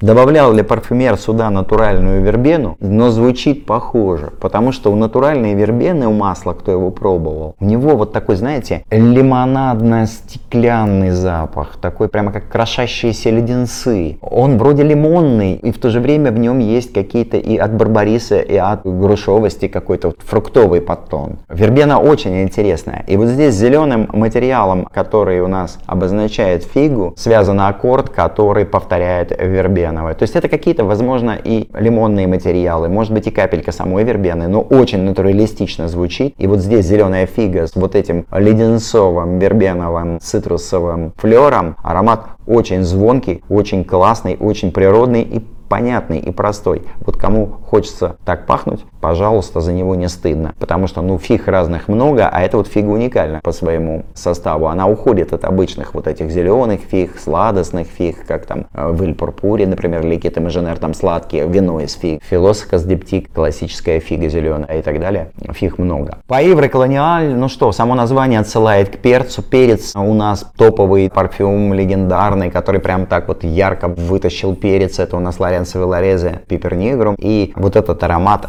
Добавлял 0.00 0.52
ли 0.52 0.62
парфюмер 0.62 1.16
сюда 1.16 1.50
натуральную 1.50 2.22
вербену, 2.22 2.76
но 2.78 3.10
звучит 3.10 3.66
похоже, 3.66 4.30
потому 4.40 4.70
что 4.70 4.92
у 4.92 4.96
натуральной 4.96 5.54
вербены, 5.54 6.06
у 6.06 6.12
масла, 6.12 6.52
кто 6.52 6.70
его 6.70 6.92
пробовал, 6.92 7.56
у 7.58 7.64
него 7.64 7.96
вот 7.96 8.12
такой, 8.12 8.36
знаете, 8.36 8.84
лимонадно-стеклянный 8.90 11.10
запах, 11.10 11.78
такой 11.80 12.08
прямо 12.08 12.30
как 12.30 12.48
крошащиеся 12.48 13.30
леденцы. 13.30 14.18
Он 14.20 14.56
вроде 14.56 14.84
лимонный, 14.84 15.54
и 15.54 15.72
в 15.72 15.78
то 15.78 15.90
же 15.90 15.98
время 15.98 16.30
в 16.30 16.38
нем 16.38 16.60
есть 16.60 16.92
какие-то 16.92 17.36
и 17.36 17.56
от 17.56 17.74
барбариса, 17.74 18.38
и 18.38 18.54
от 18.54 18.82
грушевости 18.84 19.66
какой-то 19.66 20.14
фруктовый 20.18 20.80
подтон. 20.80 21.38
Вербена 21.48 21.98
очень 21.98 22.42
интересная. 22.42 23.04
И 23.08 23.16
вот 23.16 23.26
здесь 23.26 23.56
зеленым 23.56 24.08
материалом, 24.12 24.84
который 24.84 25.40
у 25.40 25.48
нас 25.48 25.80
обозначает 25.86 26.62
фигу, 26.62 27.14
связан 27.16 27.60
аккорд, 27.60 28.10
который 28.10 28.64
повторяет 28.64 29.32
вербену 29.36 29.87
вербеновая. 29.88 30.14
То 30.14 30.22
есть 30.22 30.36
это 30.36 30.48
какие-то, 30.48 30.84
возможно, 30.84 31.38
и 31.42 31.68
лимонные 31.74 32.26
материалы, 32.26 32.88
может 32.88 33.12
быть 33.12 33.26
и 33.26 33.30
капелька 33.30 33.72
самой 33.72 34.04
вербены, 34.04 34.48
но 34.48 34.60
очень 34.60 35.00
натуралистично 35.02 35.88
звучит. 35.88 36.34
И 36.38 36.46
вот 36.46 36.60
здесь 36.60 36.86
зеленая 36.86 37.26
фига 37.26 37.66
с 37.66 37.74
вот 37.74 37.94
этим 37.94 38.26
леденцовым, 38.32 39.38
вербеновым, 39.38 40.20
цитрусовым 40.20 41.12
флером. 41.16 41.76
Аромат 41.82 42.26
очень 42.46 42.82
звонкий, 42.82 43.42
очень 43.48 43.84
классный, 43.84 44.36
очень 44.38 44.72
природный 44.72 45.22
и 45.22 45.42
понятный 45.68 46.18
и 46.18 46.30
простой. 46.30 46.82
Вот 47.00 47.16
кому 47.16 47.46
хочется 47.46 48.16
так 48.24 48.46
пахнуть, 48.46 48.84
пожалуйста, 49.00 49.60
за 49.60 49.72
него 49.72 49.94
не 49.94 50.08
стыдно. 50.08 50.54
Потому 50.58 50.86
что, 50.86 51.02
ну, 51.02 51.18
фиг 51.18 51.48
разных 51.48 51.88
много, 51.88 52.28
а 52.28 52.40
это 52.40 52.56
вот 52.56 52.66
фига 52.66 52.88
уникальна 52.88 53.40
по 53.42 53.52
своему 53.52 54.04
составу. 54.14 54.68
Она 54.68 54.86
уходит 54.88 55.32
от 55.32 55.44
обычных 55.44 55.94
вот 55.94 56.06
этих 56.06 56.30
зеленых 56.30 56.80
фиг, 56.80 57.18
сладостных 57.18 57.86
фиг, 57.86 58.26
как 58.26 58.46
там 58.46 58.66
э, 58.72 58.88
в 58.90 59.02
Île 59.02 59.20
Pourpre, 59.20 59.66
например, 59.66 60.04
Liquides 60.04 60.36
Imaginaires, 60.36 60.78
там 60.78 60.94
сладкие, 60.94 61.46
вино 61.46 61.80
из 61.80 61.94
фиг. 61.94 62.22
Philosykos 62.22 62.84
Diptyque, 62.84 63.32
классическая 63.32 64.00
фига 64.00 64.28
зеленая 64.28 64.78
и 64.78 64.82
так 64.82 65.00
далее. 65.00 65.30
Фиг 65.52 65.78
много. 65.78 66.18
Poivre 66.26 66.68
Colonial, 66.68 67.34
ну 67.34 67.48
что, 67.48 67.72
само 67.72 67.94
название 67.94 68.40
отсылает 68.40 68.88
к 68.88 68.98
перцу. 68.98 69.42
Перец 69.42 69.94
у 69.96 70.14
нас 70.14 70.44
топовый 70.56 71.10
парфюм 71.10 71.74
легендарный, 71.74 72.50
который 72.50 72.80
прям 72.80 73.06
так 73.06 73.28
вот 73.28 73.44
ярко 73.44 73.88
вытащил 73.88 74.54
перец. 74.54 74.98
Это 74.98 75.16
у 75.16 75.20
нас 75.20 75.40
Lorenzo 75.58 75.66
Villoresi 75.66 76.42
Piper 76.46 76.74
Nigrum. 76.74 77.16
И 77.18 77.52
вот 77.56 77.76
этот 77.76 78.02
аромат 78.02 78.48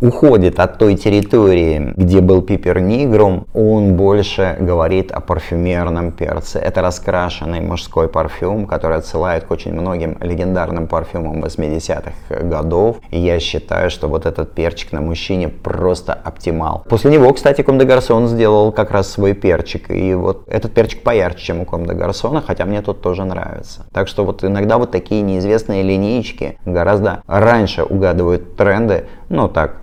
уходит 0.00 0.58
от 0.58 0.78
той 0.78 0.94
территории, 0.96 1.92
где 1.96 2.20
был 2.20 2.42
пипер 2.42 2.80
нигрум, 2.80 3.46
он 3.54 3.96
больше 3.96 4.56
говорит 4.58 5.12
о 5.12 5.20
парфюмерном 5.20 6.12
перце. 6.12 6.58
Это 6.58 6.80
раскрашенный 6.82 7.60
мужской 7.60 8.08
парфюм, 8.08 8.66
который 8.66 8.98
отсылает 8.98 9.44
к 9.44 9.50
очень 9.50 9.72
многим 9.72 10.16
легендарным 10.20 10.86
парфюмам 10.86 11.44
80-х 11.44 12.42
годов. 12.42 12.96
И 13.10 13.18
я 13.18 13.38
считаю, 13.40 13.90
что 13.90 14.08
вот 14.08 14.26
этот 14.26 14.52
перчик 14.52 14.92
на 14.92 15.00
мужчине 15.00 15.48
просто 15.48 16.14
оптимал. 16.14 16.84
После 16.88 17.10
него, 17.10 17.32
кстати, 17.32 17.62
Ком 17.62 17.78
де 17.78 17.84
Гарсон 17.84 18.26
сделал 18.26 18.72
как 18.72 18.90
раз 18.90 19.10
свой 19.10 19.34
перчик. 19.34 19.90
И 19.90 20.14
вот 20.14 20.48
этот 20.48 20.72
перчик 20.72 21.02
поярче, 21.02 21.44
чем 21.44 21.60
у 21.60 21.64
Ком 21.64 21.86
де 21.86 21.92
Гарсона, 21.92 22.40
хотя 22.40 22.64
мне 22.64 22.80
тут 22.82 23.02
тоже 23.02 23.24
нравится. 23.24 23.86
Так 23.92 24.08
что 24.08 24.24
вот 24.24 24.44
иногда 24.44 24.78
вот 24.78 24.90
такие 24.90 25.22
неизвестные 25.22 25.82
линейки 25.82 26.58
гораздо 26.64 27.22
раньше 27.26 27.82
угадывают 27.82 28.56
тренды, 28.56 29.04
ну 29.28 29.48
так, 29.48 29.76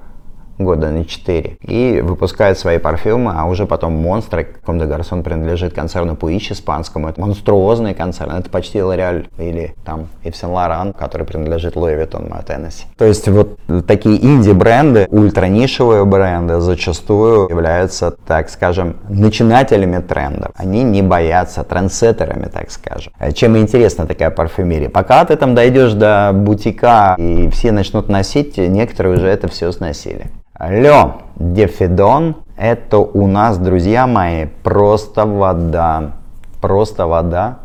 года 0.58 0.90
на 0.90 1.06
4 1.06 1.58
и 1.62 2.02
выпускает 2.02 2.58
свои 2.58 2.78
парфюмы, 2.78 3.34
а 3.36 3.46
уже 3.46 3.66
потом 3.66 3.94
монстры. 3.94 4.48
Ком 4.66 4.80
де 4.80 4.86
Гарсон 4.86 5.24
принадлежит 5.24 5.74
концерну 5.74 6.14
Puig 6.14 6.52
испанскому. 6.52 7.10
Это 7.10 7.22
монструозный 7.22 7.94
концерн. 7.94 8.32
Это 8.32 8.50
почти 8.50 8.80
L'Oreal 8.80 9.28
или 9.38 9.76
там 9.86 10.08
Saint 10.24 10.54
Laurent, 10.54 10.98
который 10.98 11.26
принадлежит 11.26 11.76
Vuitton 11.76 12.30
Мою 12.30 12.44
Теннесси. 12.44 12.86
То 12.98 13.06
есть 13.06 13.28
вот 13.28 13.58
такие 13.88 14.24
инди-бренды, 14.24 15.08
ультранишевые 15.10 16.06
бренды 16.06 16.60
зачастую 16.60 17.50
являются, 17.50 18.12
так 18.12 18.50
скажем, 18.50 18.98
начинателями 19.10 20.00
трендов. 20.02 20.52
Они 20.56 20.84
не 20.84 21.02
боятся 21.02 21.64
трендсеттерами, 21.64 22.48
так 22.48 22.72
скажем. 22.72 23.14
Чем 23.34 23.58
интересна 23.58 24.06
такая 24.06 24.32
парфюмерия? 24.32 24.90
Пока 24.90 25.26
ты 25.26 25.36
там 25.36 25.56
дойдешь 25.56 25.94
до 25.94 26.32
бутика 26.34 27.16
и 27.18 27.50
все 27.50 27.72
начнут 27.72 28.10
носить, 28.10 28.58
некоторые 28.58 29.16
уже 29.16 29.28
это 29.28 29.48
все 29.48 29.72
сносили. 29.72 30.28
Ле 30.60 31.14
Дефидон– 31.36 32.38
это 32.58 32.98
у 32.98 33.28
нас, 33.28 33.60
друзья 33.60 34.08
мои, 34.08 34.48
просто 34.64 35.26
вода. 35.26 36.14
Просто 36.62 37.06
вода. 37.06 37.60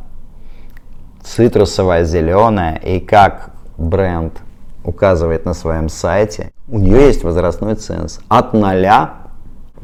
Цитрусовая, 1.23 2.05
зеленая. 2.05 2.77
И 2.77 3.01
как 3.01 3.51
бренд 3.79 4.35
указывает 4.85 5.47
на 5.47 5.55
своем 5.55 5.89
сайте, 5.89 6.53
у 6.69 6.79
нее 6.79 7.07
есть 7.07 7.25
возрастной 7.25 7.77
ценз. 7.77 8.21
От 8.29 8.53
0 8.53 8.87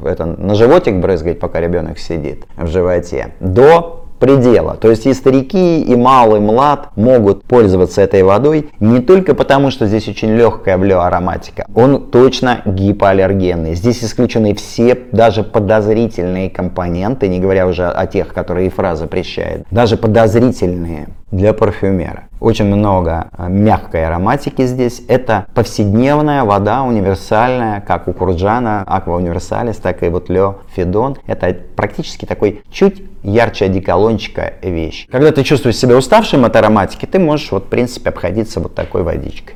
это 0.03 0.25
на 0.25 0.55
животик 0.55 0.95
брызгать, 0.95 1.39
пока 1.39 1.59
ребенок 1.59 1.97
сидит 1.99 2.45
в 2.57 2.67
животе, 2.67 3.33
до 3.39 3.98
предела. 4.19 4.75
То 4.75 4.89
есть 4.89 5.05
и 5.05 5.13
старики, 5.13 5.81
и 5.81 5.95
малый 5.95 6.39
млад 6.39 6.89
могут 6.95 7.43
пользоваться 7.43 8.01
этой 8.01 8.23
водой 8.23 8.69
не 8.79 8.99
только 8.99 9.33
потому, 9.33 9.71
что 9.71 9.87
здесь 9.87 10.07
очень 10.07 10.35
легкая 10.35 10.77
ароматика, 11.01 11.65
он 11.73 12.09
точно 12.09 12.61
гипоаллергенный. 12.65 13.75
Здесь 13.75 14.03
исключены 14.03 14.53
все 14.55 14.97
даже 15.11 15.43
подозрительные 15.43 16.49
компоненты, 16.49 17.27
не 17.27 17.39
говоря 17.39 17.67
уже 17.67 17.87
о 17.87 18.05
тех, 18.07 18.33
которые 18.33 18.67
ИФРА 18.67 18.95
запрещает. 18.95 19.65
Даже 19.71 19.97
подозрительные 19.97 21.07
для 21.31 21.53
парфюмера. 21.53 22.23
Очень 22.39 22.65
много 22.65 23.29
э, 23.37 23.47
мягкой 23.49 24.05
ароматики 24.05 24.65
здесь. 24.65 25.01
Это 25.07 25.45
повседневная 25.53 26.43
вода 26.43 26.83
универсальная, 26.83 27.81
как 27.81 28.07
у 28.07 28.13
Курджана, 28.13 28.83
Аква 28.87 29.15
Универсалис, 29.15 29.77
так 29.77 30.03
и 30.03 30.09
вот 30.09 30.29
Ле 30.29 30.53
Федон. 30.75 31.17
Это 31.27 31.55
практически 31.75 32.25
такой 32.25 32.61
чуть 32.71 33.03
ярче 33.23 33.65
одеколончика 33.65 34.53
вещь. 34.61 35.07
Когда 35.11 35.31
ты 35.31 35.43
чувствуешь 35.43 35.77
себя 35.77 35.97
уставшим 35.97 36.45
от 36.45 36.55
ароматики, 36.55 37.05
ты 37.05 37.19
можешь 37.19 37.51
вот 37.51 37.65
в 37.65 37.67
принципе 37.67 38.09
обходиться 38.09 38.59
вот 38.59 38.73
такой 38.73 39.03
водичкой. 39.03 39.55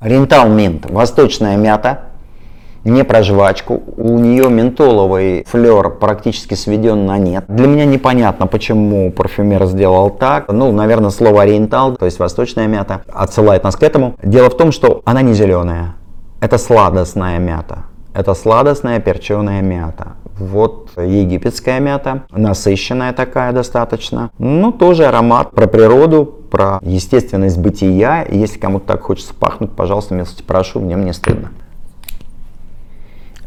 Рентал 0.00 0.48
Минт, 0.48 0.88
восточная 0.88 1.56
мята, 1.56 2.09
не 2.84 3.04
про 3.04 3.22
жвачку. 3.22 3.82
У 3.96 4.18
нее 4.18 4.48
ментоловый 4.48 5.44
флер 5.46 5.90
практически 5.90 6.54
сведен 6.54 7.06
на 7.06 7.18
нет. 7.18 7.44
Для 7.48 7.66
меня 7.66 7.84
непонятно, 7.84 8.46
почему 8.46 9.10
парфюмер 9.12 9.66
сделал 9.66 10.10
так. 10.10 10.48
Ну, 10.48 10.72
наверное, 10.72 11.10
слово 11.10 11.42
ориентал, 11.42 11.96
то 11.96 12.06
есть 12.06 12.18
восточная 12.18 12.66
мята, 12.66 13.02
отсылает 13.12 13.64
нас 13.64 13.76
к 13.76 13.82
этому. 13.82 14.16
Дело 14.22 14.50
в 14.50 14.56
том, 14.56 14.72
что 14.72 15.02
она 15.04 15.22
не 15.22 15.34
зеленая. 15.34 15.94
Это 16.40 16.58
сладостная 16.58 17.38
мята. 17.38 17.84
Это 18.14 18.34
сладостная 18.34 18.98
перченая 18.98 19.62
мята. 19.62 20.14
Вот 20.38 20.92
египетская 20.96 21.80
мята, 21.80 22.22
насыщенная 22.30 23.12
такая 23.12 23.52
достаточно. 23.52 24.30
Ну, 24.38 24.72
тоже 24.72 25.04
аромат 25.04 25.50
про 25.50 25.66
природу, 25.66 26.24
про 26.24 26.78
естественность 26.80 27.58
бытия. 27.58 28.24
Если 28.28 28.58
кому-то 28.58 28.86
так 28.86 29.02
хочется 29.02 29.34
пахнуть, 29.34 29.72
пожалуйста, 29.72 30.14
милости 30.14 30.42
прошу, 30.42 30.80
мне 30.80 30.96
мне 30.96 31.12
стыдно. 31.12 31.50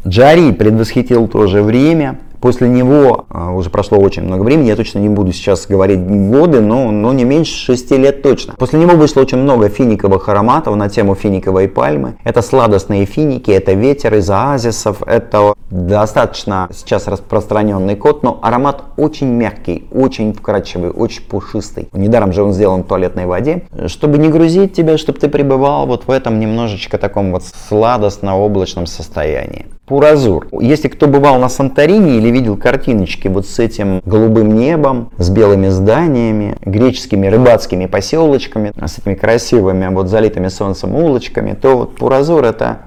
Джари 0.06 0.52
предвосхитил 0.52 1.28
тоже 1.28 1.62
время. 1.62 2.18
После 2.44 2.68
него 2.68 3.24
а, 3.30 3.52
уже 3.52 3.70
прошло 3.70 3.98
очень 3.98 4.22
много 4.22 4.42
времени, 4.42 4.68
я 4.68 4.76
точно 4.76 4.98
не 4.98 5.08
буду 5.08 5.32
сейчас 5.32 5.66
говорить 5.66 5.98
годы, 6.00 6.60
но, 6.60 6.90
но 6.90 7.14
не 7.14 7.24
меньше 7.24 7.54
6 7.54 7.92
лет 7.92 8.20
точно. 8.20 8.52
После 8.58 8.78
него 8.78 8.96
вышло 8.96 9.22
очень 9.22 9.38
много 9.38 9.70
финиковых 9.70 10.28
ароматов 10.28 10.76
на 10.76 10.90
тему 10.90 11.14
финиковой 11.14 11.68
пальмы. 11.68 12.18
Это 12.22 12.42
сладостные 12.42 13.06
финики, 13.06 13.50
это 13.50 13.72
ветер 13.72 14.14
из 14.16 14.28
оазисов, 14.28 15.02
это 15.06 15.54
достаточно 15.70 16.68
сейчас 16.70 17.08
распространенный 17.08 17.96
код, 17.96 18.22
но 18.22 18.38
аромат 18.42 18.82
очень 18.98 19.28
мягкий, 19.28 19.86
очень 19.90 20.34
вкрадчивый, 20.34 20.90
очень 20.90 21.22
пушистый. 21.22 21.88
Недаром 21.94 22.34
же 22.34 22.42
он 22.42 22.52
сделан 22.52 22.82
в 22.82 22.86
туалетной 22.86 23.24
воде, 23.24 23.62
чтобы 23.86 24.18
не 24.18 24.28
грузить 24.28 24.74
тебя, 24.74 24.98
чтобы 24.98 25.18
ты 25.18 25.28
пребывал 25.28 25.86
вот 25.86 26.06
в 26.06 26.10
этом 26.10 26.38
немножечко 26.40 26.98
таком 26.98 27.32
вот 27.32 27.42
сладостно-облачном 27.70 28.84
состоянии. 28.84 29.64
Пуразур. 29.86 30.48
Если 30.60 30.88
кто 30.88 31.06
бывал 31.06 31.38
на 31.38 31.48
Санторини 31.48 32.16
или 32.16 32.28
видел 32.30 32.56
картиночки 32.56 33.28
вот 33.28 33.46
с 33.46 33.58
этим 33.58 34.00
голубым 34.06 34.54
небом, 34.54 35.10
с 35.18 35.28
белыми 35.28 35.68
зданиями, 35.68 36.56
греческими 36.62 37.26
рыбацкими 37.26 37.86
поселочками, 37.86 38.72
с 38.82 38.98
этими 38.98 39.14
красивыми 39.14 39.86
вот 39.88 40.08
залитыми 40.08 40.48
солнцем 40.48 40.94
улочками, 40.94 41.52
то 41.52 41.76
вот 41.76 41.96
Пуразур 41.96 42.44
это 42.44 42.78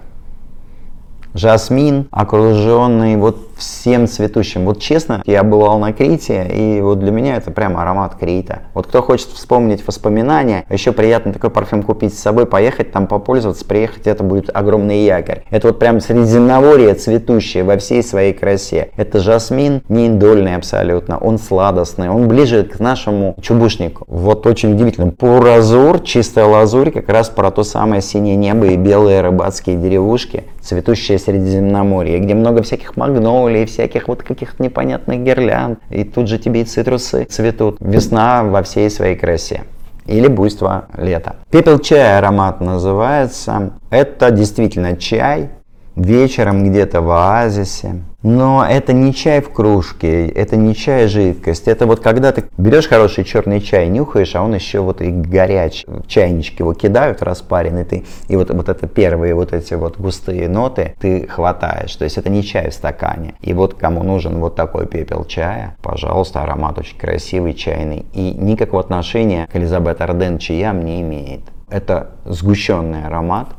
жасмин, 1.38 2.08
окруженный 2.12 3.16
вот 3.16 3.48
всем 3.58 4.08
цветущим. 4.08 4.66
Вот 4.66 4.80
честно, 4.80 5.24
я 5.26 5.44
бывал 5.44 5.80
на 5.80 5.94
Крите, 5.94 6.48
и 6.48 6.82
вот 6.82 7.00
для 7.00 7.12
меня 7.12 7.38
это 7.38 7.52
прям 7.52 7.78
аромат 7.78 8.16
Крита. 8.16 8.60
Вот 8.74 8.88
кто 8.88 9.02
хочет 9.02 9.30
вспомнить 9.30 9.86
воспоминания, 9.86 10.66
еще 10.70 10.92
приятно 10.92 11.34
такой 11.34 11.50
парфюм 11.50 11.84
купить 11.84 12.14
с 12.14 12.20
собой, 12.20 12.46
поехать 12.46 12.92
там 12.92 13.08
попользоваться, 13.08 13.66
приехать, 13.66 14.08
это 14.08 14.24
будет 14.24 14.50
огромный 14.54 15.04
якорь. 15.06 15.44
Это 15.50 15.68
вот 15.68 15.80
прям 15.80 16.00
средиземноморье 16.00 16.94
цветущее 16.94 17.64
во 17.64 17.78
всей 17.78 18.04
своей 18.04 18.34
красе. 18.34 18.92
Это 18.96 19.20
жасмин, 19.20 19.82
не 19.90 20.08
индольный 20.08 20.56
абсолютно, 20.56 21.18
он 21.18 21.40
сладостный, 21.40 22.10
он 22.10 22.28
ближе 22.28 22.64
к 22.64 22.80
нашему 22.80 23.36
чубушнику. 23.42 24.06
Вот 24.08 24.46
очень 24.46 24.74
удивительно. 24.74 25.12
Пуразур, 25.12 26.00
чистая 26.02 26.46
лазурь, 26.46 26.92
как 26.92 27.10
раз 27.10 27.30
про 27.30 27.52
то 27.52 27.64
самое 27.64 28.02
синее 28.02 28.36
небо 28.36 28.68
и 28.68 28.76
белые 28.76 29.22
рыбацкие 29.22 29.78
деревушки, 29.78 30.44
цветущее 30.68 31.18
Средиземноморье, 31.18 32.20
где 32.20 32.36
много 32.36 32.62
всяких 32.62 32.98
магнолий, 32.98 33.66
всяких 33.66 34.08
вот 34.08 34.24
каких-то 34.24 34.62
непонятных 34.62 35.22
гирлянд. 35.22 35.80
И 35.90 36.04
тут 36.04 36.28
же 36.28 36.38
тебе 36.38 36.62
и 36.62 36.66
цитрусы 36.66 37.24
цветут. 37.24 37.78
Весна 37.80 38.44
во 38.44 38.62
всей 38.64 38.90
своей 38.90 39.16
красе 39.16 39.64
или 40.06 40.28
буйство 40.28 40.86
лета. 40.98 41.36
Пепел 41.52 41.80
чая 41.80 42.18
аромат 42.18 42.62
называется. 42.62 43.72
Это 43.90 44.32
действительно 44.32 44.96
чай, 44.96 45.50
вечером 45.98 46.70
где-то 46.70 47.02
в 47.02 47.12
оазисе. 47.12 48.02
Но 48.24 48.66
это 48.68 48.94
не 48.94 49.14
чай 49.14 49.42
в 49.42 49.52
кружке, 49.52 50.28
это 50.28 50.58
не 50.58 50.76
чай 50.76 51.08
жидкость. 51.08 51.68
Это 51.68 51.86
вот 51.86 52.00
когда 52.00 52.32
ты 52.32 52.46
берешь 52.58 52.88
хороший 52.88 53.24
черный 53.24 53.62
чай, 53.62 53.88
нюхаешь, 53.88 54.36
а 54.36 54.44
он 54.44 54.56
еще 54.56 54.80
вот 54.80 55.02
и 55.02 55.10
горячий. 55.10 55.86
Чайнички 56.08 56.62
его 56.62 56.74
кидают 56.74 57.22
распаренный, 57.22 57.86
ты, 57.86 58.06
и 58.28 58.36
вот, 58.36 58.50
вот 58.50 58.70
это 58.70 58.88
первые 58.88 59.34
вот 59.34 59.54
эти 59.54 59.76
вот 59.76 59.98
густые 59.98 60.50
ноты 60.50 60.96
ты 61.00 61.28
хватаешь. 61.28 61.96
То 61.96 62.04
есть 62.04 62.18
это 62.18 62.30
не 62.30 62.44
чай 62.44 62.70
в 62.70 62.74
стакане. 62.74 63.36
И 63.42 63.54
вот 63.54 63.76
кому 63.76 64.04
нужен 64.04 64.40
вот 64.40 64.56
такой 64.56 64.88
пепел 64.88 65.24
чая, 65.24 65.78
пожалуйста, 65.82 66.42
аромат 66.42 66.80
очень 66.80 66.98
красивый, 66.98 67.54
чайный. 67.54 68.06
И 68.14 68.32
никакого 68.32 68.82
отношения 68.82 69.48
к 69.52 69.56
Элизабет 69.56 70.02
Арден 70.02 70.38
чаям 70.38 70.84
не 70.84 71.02
имеет. 71.02 71.42
Это 71.70 72.12
сгущенный 72.26 73.06
аромат 73.06 73.50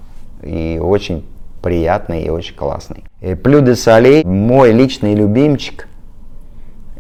и 0.43 0.81
очень 0.83 1.25
приятный 1.63 2.23
и 2.23 2.31
очень 2.31 2.55
классный. 2.55 3.05
И 3.21 3.35
Плю 3.35 3.61
де 3.61 3.75
Солей, 3.75 4.25
мой 4.25 4.73
личный 4.73 5.15
любимчик, 5.15 5.89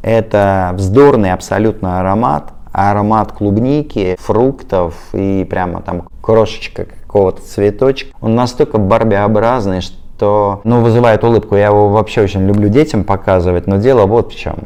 это 0.02 0.72
вздорный 0.74 1.32
абсолютно 1.32 2.00
аромат, 2.00 2.52
аромат 2.72 3.32
клубники, 3.32 4.16
фруктов 4.18 4.94
и 5.12 5.46
прямо 5.48 5.82
там 5.82 6.08
крошечка 6.20 6.84
какого-то 6.84 7.42
цветочка. 7.42 8.10
Он 8.20 8.34
настолько 8.34 8.78
барбиобразный, 8.78 9.80
что 9.80 10.60
ну, 10.64 10.82
вызывает 10.82 11.24
улыбку. 11.24 11.56
Я 11.56 11.66
его 11.66 11.88
вообще 11.88 12.22
очень 12.22 12.46
люблю 12.46 12.68
детям 12.68 13.04
показывать, 13.04 13.66
но 13.66 13.78
дело 13.78 14.06
вот 14.06 14.32
в 14.32 14.36
чем. 14.36 14.64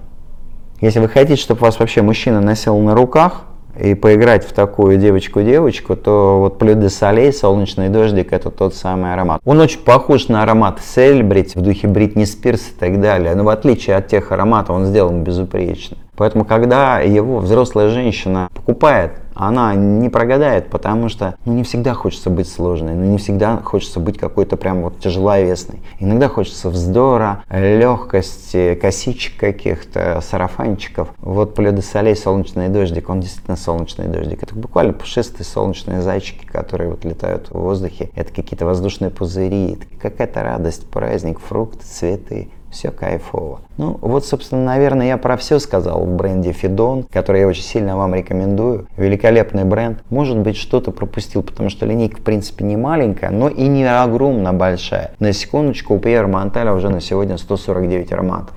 Если 0.81 0.99
вы 0.99 1.09
хотите, 1.09 1.41
чтобы 1.41 1.61
вас 1.61 1.79
вообще 1.79 2.03
мужчина 2.03 2.41
носил 2.41 2.77
на 2.79 2.95
руках, 2.95 3.43
и 3.79 3.95
поиграть 3.95 4.45
в 4.45 4.53
такую 4.53 4.99
девочку-девочку, 4.99 5.97
то 5.97 6.41
вот 6.41 6.59
Плю 6.59 6.89
Солей, 6.89 7.33
солнечный 7.33 7.89
дождик, 7.89 8.33
это 8.33 8.51
тот 8.51 8.75
самый 8.75 9.13
аромат. 9.13 9.41
Он 9.45 9.61
очень 9.61 9.81
похож 9.81 10.29
на 10.29 10.43
аромат 10.43 10.81
Сельбрить 10.81 11.55
в 11.55 11.61
духе 11.61 11.89
Бритни 11.89 12.25
Спирс 12.25 12.71
и 12.71 12.79
так 12.79 13.01
далее, 13.01 13.35
но 13.35 13.45
в 13.45 13.49
отличие 13.49 13.97
от 13.97 14.09
тех 14.09 14.33
ароматов 14.33 14.77
он 14.77 14.87
сделан 14.87 15.23
безупречно. 15.23 15.97
Поэтому, 16.17 16.45
когда 16.45 17.01
его 17.01 17.39
взрослая 17.39 17.89
женщина 17.89 18.49
покупает, 18.55 19.13
она 19.35 19.75
не 19.75 20.09
прогадает, 20.09 20.71
потому 20.71 21.09
что 21.09 21.35
ну, 21.45 21.55
не 21.55 21.63
всегда 21.63 21.95
хочется 21.95 22.31
быть 22.31 22.49
сложной, 22.49 22.95
но 22.95 23.05
ну, 23.05 23.13
не 23.13 23.19
всегда 23.19 23.59
хочется 23.59 24.01
быть 24.01 24.19
какой-то 24.19 24.57
прям 24.57 24.83
вот 24.83 24.99
тяжеловесной. 25.01 25.81
Иногда 25.99 26.29
хочется 26.29 26.69
вздора, 26.69 27.45
легкости, 27.51 28.79
косичек 28.81 29.39
каких-то, 29.39 30.21
сарафанчиков. 30.23 31.09
Вот 31.19 31.55
Поле 31.55 31.73
де 31.73 31.83
Солей, 31.83 32.17
солнечный 32.17 32.69
дождик, 32.69 33.09
он 33.09 33.21
действительно 33.21 33.57
солнечный 33.57 34.07
дождик. 34.07 34.43
Это 34.43 34.55
буквально 34.55 34.93
пушистые 34.93 35.45
солнечные 35.45 36.03
зайчики, 36.03 36.45
которые 36.45 36.91
вот 36.91 37.05
летают 37.05 37.49
в 37.49 37.55
воздухе. 37.55 38.11
Это 38.15 38.33
какие-то 38.33 38.67
воздушные 38.67 39.11
пузыри, 39.11 39.79
какая-то 40.01 40.43
радость, 40.43 40.89
праздник, 40.89 41.39
фрукты, 41.41 41.85
цветы 41.85 42.49
все 42.73 42.91
кайфово. 42.91 43.61
Ну, 43.77 43.99
вот, 44.01 44.27
собственно, 44.27 44.65
наверное, 44.65 45.07
я 45.07 45.17
про 45.19 45.37
все 45.37 45.59
сказал 45.59 46.05
в 46.05 46.17
бренде 46.17 46.53
Фидон, 46.53 47.05
который 47.05 47.43
я 47.43 47.47
очень 47.47 47.63
сильно 47.63 47.97
вам 47.97 48.15
рекомендую. 48.15 48.89
Великолепный 48.97 49.65
бренд. 49.65 50.03
Может 50.11 50.39
быть, 50.39 50.57
что-то 50.57 50.91
пропустил, 50.91 51.43
потому 51.43 51.69
что 51.69 51.87
линейка, 51.87 52.17
в 52.17 52.23
принципе, 52.23 52.65
не 52.65 52.77
маленькая, 52.77 53.31
но 53.31 53.49
и 53.49 53.69
не 53.69 53.85
огромно 53.85 54.53
большая. 54.53 55.13
На 55.21 55.33
секундочку, 55.33 55.95
у 55.95 55.99
Пьера 55.99 56.27
Монталя 56.27 56.73
уже 56.73 56.89
на 56.89 57.01
сегодня 57.01 57.37
149 57.37 58.13
ароматов. 58.13 58.55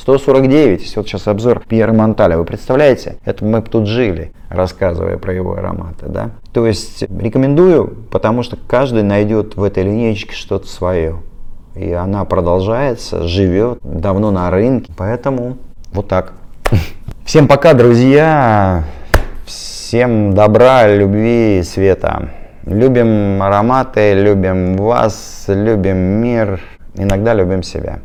149, 0.00 0.80
если 0.80 0.96
вот 0.98 1.06
сейчас 1.06 1.28
обзор 1.28 1.62
Пьера 1.68 1.92
Монталя, 1.92 2.38
вы 2.38 2.44
представляете? 2.44 3.18
Это 3.24 3.44
мы 3.44 3.60
тут 3.60 3.86
жили, 3.86 4.32
рассказывая 4.48 5.18
про 5.18 5.34
его 5.34 5.52
ароматы, 5.52 6.06
да? 6.06 6.30
То 6.54 6.66
есть 6.66 7.02
рекомендую, 7.02 8.06
потому 8.10 8.42
что 8.42 8.56
каждый 8.56 9.02
найдет 9.02 9.56
в 9.56 9.62
этой 9.62 9.82
линейке 9.82 10.32
что-то 10.32 10.66
свое. 10.68 11.16
И 11.80 11.92
она 11.94 12.26
продолжается, 12.26 13.26
живет 13.26 13.78
давно 13.82 14.30
на 14.30 14.50
рынке. 14.50 14.92
Поэтому 14.98 15.56
вот 15.92 16.08
так. 16.08 16.34
Всем 17.24 17.48
пока, 17.48 17.72
друзья. 17.72 18.84
Всем 19.46 20.34
добра, 20.34 20.86
любви, 20.94 21.62
света. 21.64 22.28
Любим 22.66 23.42
ароматы, 23.42 24.12
любим 24.12 24.76
вас, 24.76 25.44
любим 25.48 25.96
мир. 25.96 26.60
Иногда 26.96 27.32
любим 27.32 27.62
себя. 27.62 28.00